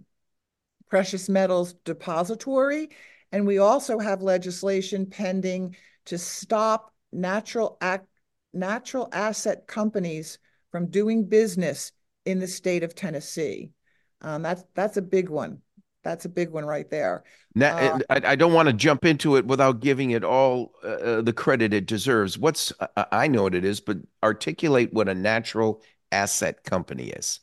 [0.91, 2.89] precious metals depository.
[3.31, 8.05] And we also have legislation pending to stop natural, act,
[8.53, 10.37] natural asset companies
[10.69, 11.93] from doing business
[12.25, 13.71] in the state of Tennessee.
[14.19, 15.61] Um, that's that's a big one.
[16.03, 17.23] That's a big one right there.
[17.55, 20.87] Now, uh, I, I, don't want to jump into it without giving it all uh,
[20.87, 22.37] uh, the credit it deserves.
[22.37, 22.73] What's
[23.11, 25.81] I know what it is, but articulate what a natural
[26.11, 27.39] asset company is.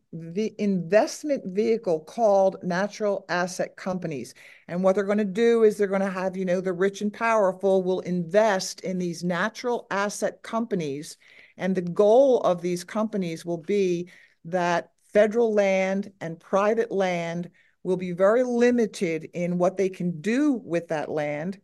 [0.57, 4.33] investment vehicle called natural asset companies.
[4.69, 7.01] And what they're going to do is they're going to have, you know, the rich
[7.01, 11.17] and powerful will invest in these natural asset companies.
[11.57, 14.09] And the goal of these companies will be
[14.45, 17.49] that federal land and private land
[17.83, 21.59] will be very limited in what they can do with that land,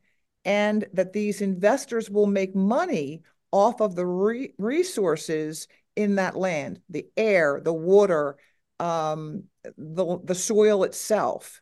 [0.45, 6.81] and that these investors will make money off of the re- resources in that land
[6.89, 8.37] the air, the water,
[8.79, 9.43] um,
[9.77, 11.61] the, the soil itself.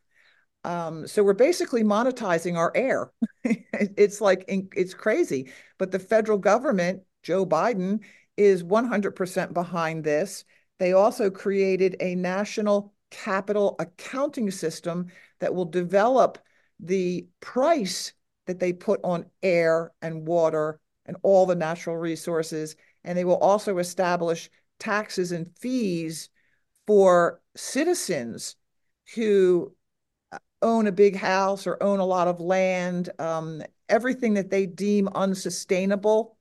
[0.63, 3.11] Um, so we're basically monetizing our air.
[3.43, 5.51] it's like it's crazy.
[5.77, 8.03] But the federal government, Joe Biden,
[8.37, 10.45] is 100% behind this.
[10.79, 15.07] They also created a national capital accounting system
[15.39, 16.37] that will develop
[16.79, 18.13] the price
[18.47, 22.75] that they put on air and water and all the natural resources.
[23.09, 26.29] And they will also establish taxes and fees
[26.85, 28.55] for citizens
[29.15, 29.73] who
[30.31, 34.67] uh, own a big house or own a lot of land, um, everything that they
[34.67, 36.37] deem unsustainable,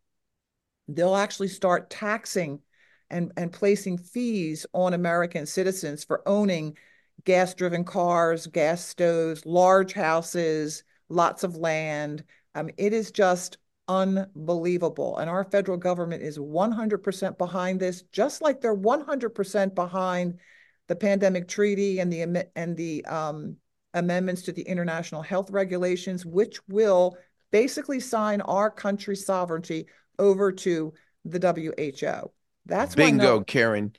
[0.89, 2.61] they'll actually start taxing
[3.09, 6.77] and, and placing fees on American citizens for owning
[7.25, 12.25] gas driven cars, gas stoves, large houses, lots of land.
[12.55, 13.57] Um, it is just
[13.89, 15.19] unbelievable.
[15.19, 20.39] And our federal government is 100% behind this, just like they're 100% behind
[20.87, 23.57] the pandemic treaty and the and the um,
[23.95, 27.17] amendments to the international health regulations, which will
[27.51, 29.87] basically sign our country's sovereignty
[30.19, 30.93] over to
[31.25, 32.31] the WHO.
[32.67, 33.95] That's bingo, Karen.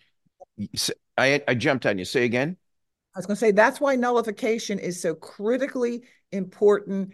[1.18, 2.06] I I jumped on you.
[2.06, 2.58] Say again.
[3.16, 7.12] I was going to say that's why nullification is so critically important,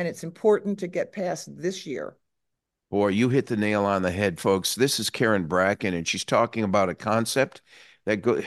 [0.00, 2.16] and it's important to get past this year.
[2.90, 4.74] Boy, you hit the nail on the head, folks.
[4.74, 7.60] This is Karen Bracken, and she's talking about a concept
[8.06, 8.40] that go.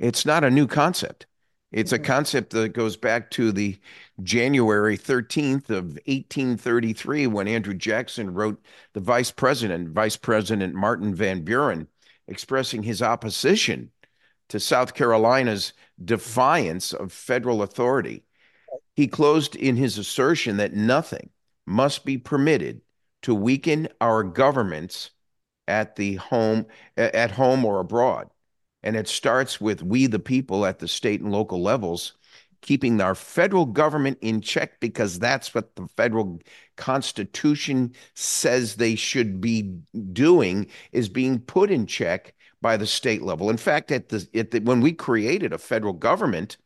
[0.00, 1.26] It's not a new concept.
[1.70, 2.06] It's a mm-hmm.
[2.06, 3.78] concept that goes back to the
[4.24, 8.60] January 13th of 1833 when Andrew Jackson wrote
[8.92, 11.86] the vice president, Vice President Martin Van Buren,
[12.26, 13.92] expressing his opposition
[14.48, 15.72] to South Carolina's
[16.04, 18.25] defiance of federal authority.
[18.96, 21.30] He closed in his assertion that nothing
[21.66, 22.80] must be permitted
[23.22, 25.10] to weaken our governments
[25.68, 26.66] at the home
[26.96, 28.30] at home or abroad.
[28.82, 32.14] And it starts with we the people at the state and local levels
[32.62, 36.40] keeping our federal government in check because that's what the federal
[36.76, 39.78] constitution says they should be
[40.12, 43.50] doing is being put in check by the state level.
[43.50, 46.56] In fact, at the, at the when we created a federal government,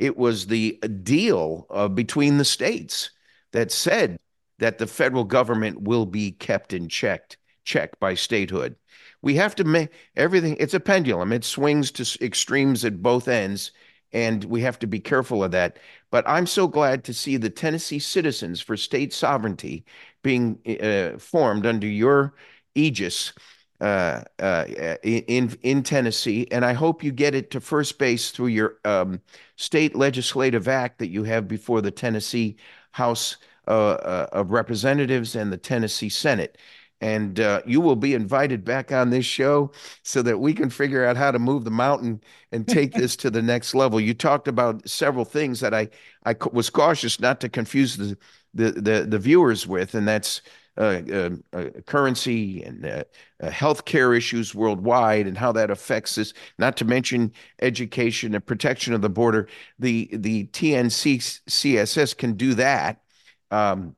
[0.00, 0.72] it was the
[1.02, 3.10] deal uh, between the states
[3.52, 4.18] that said
[4.58, 8.74] that the federal government will be kept in check check by statehood.
[9.22, 10.56] We have to make everything.
[10.58, 11.32] It's a pendulum.
[11.32, 13.72] It swings to extremes at both ends
[14.12, 15.78] and we have to be careful of that.
[16.10, 19.84] But I'm so glad to see the Tennessee Citizens for State Sovereignty
[20.22, 22.34] being uh, formed under your
[22.74, 23.32] aegis
[23.80, 24.64] uh, uh,
[25.02, 29.20] in in Tennessee, and I hope you get it to first base through your um,
[29.56, 32.56] state legislative act that you have before the Tennessee
[32.92, 33.36] House
[33.68, 36.58] uh, uh, of Representatives and the Tennessee Senate
[37.00, 41.04] and uh, you will be invited back on this show so that we can figure
[41.04, 42.20] out how to move the mountain
[42.52, 43.98] and take this to the next level.
[43.98, 45.88] You talked about several things that I
[46.26, 48.16] I was cautious not to confuse the
[48.52, 50.42] the the, the viewers with, and that's
[50.76, 53.04] uh, uh, uh currency and uh,
[53.42, 56.32] healthcare issues worldwide and how that affects us.
[56.58, 59.48] Not to mention education and protection of the border.
[59.78, 63.02] The the TNC CSS can do that.
[63.50, 63.96] Um,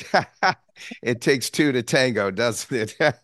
[1.02, 2.96] it takes two to tango, doesn't it?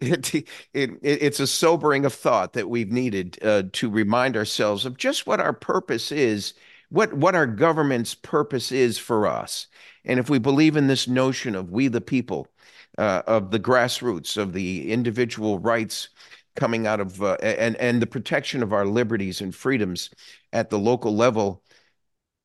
[0.00, 0.98] it, it, it?
[1.02, 5.40] It's a sobering of thought that we've needed uh, to remind ourselves of just what
[5.40, 6.54] our purpose is,
[6.90, 9.66] what what our government's purpose is for us,
[10.04, 12.48] and if we believe in this notion of we the people,
[12.98, 16.08] uh, of the grassroots, of the individual rights
[16.54, 20.10] coming out of uh, and and the protection of our liberties and freedoms
[20.52, 21.62] at the local level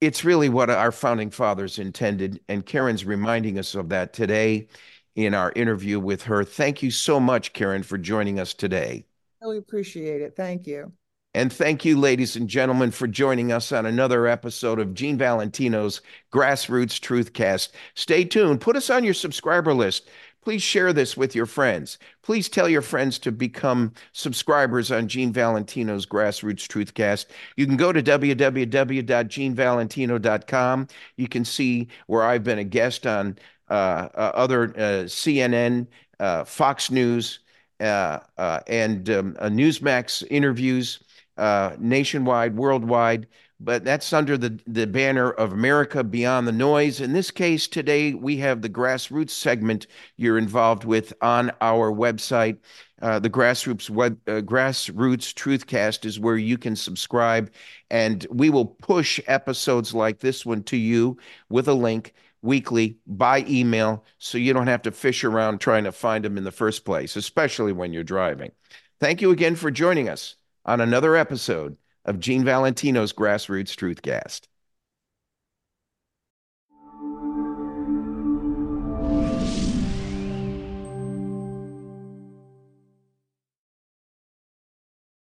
[0.01, 2.39] it's really what our founding fathers intended.
[2.47, 4.67] And Karen's reminding us of that today
[5.15, 6.43] in our interview with her.
[6.43, 9.05] Thank you so much, Karen, for joining us today.
[9.41, 10.35] Really appreciate it.
[10.35, 10.91] Thank you.
[11.33, 16.01] And thank you, ladies and gentlemen, for joining us on another episode of Gene Valentino's
[16.33, 17.69] Grassroots Truthcast.
[17.93, 18.61] Stay tuned.
[18.61, 20.09] Put us on your subscriber list.
[20.47, 21.97] Please share this with your friends.
[22.23, 27.25] Please tell your friends to become subscribers on Gene Valentino's Grassroots Truthcast.
[27.57, 30.87] You can go to www.genevalentino.com.
[31.17, 33.37] You can see where I've been a guest on
[33.69, 35.85] uh, uh, other uh, CNN,
[36.21, 37.39] uh, Fox News,
[37.81, 41.03] uh, uh, and um, Newsmax interviews
[41.77, 43.27] nationwide, worldwide
[43.59, 47.01] but that's under the, the banner of America Beyond the Noise.
[47.01, 52.57] In this case, today we have the grassroots segment you're involved with on our website.
[53.01, 57.51] Uh, the grassroots web, uh, grassroots truthcast is where you can subscribe,
[57.89, 61.17] and we will push episodes like this one to you
[61.49, 62.13] with a link
[62.43, 66.43] weekly by email, so you don't have to fish around trying to find them in
[66.43, 68.51] the first place, especially when you're driving.
[68.99, 70.35] Thank you again for joining us
[70.65, 71.77] on another episode
[72.07, 74.47] of Gene Valentino's Grassroots Truthcast.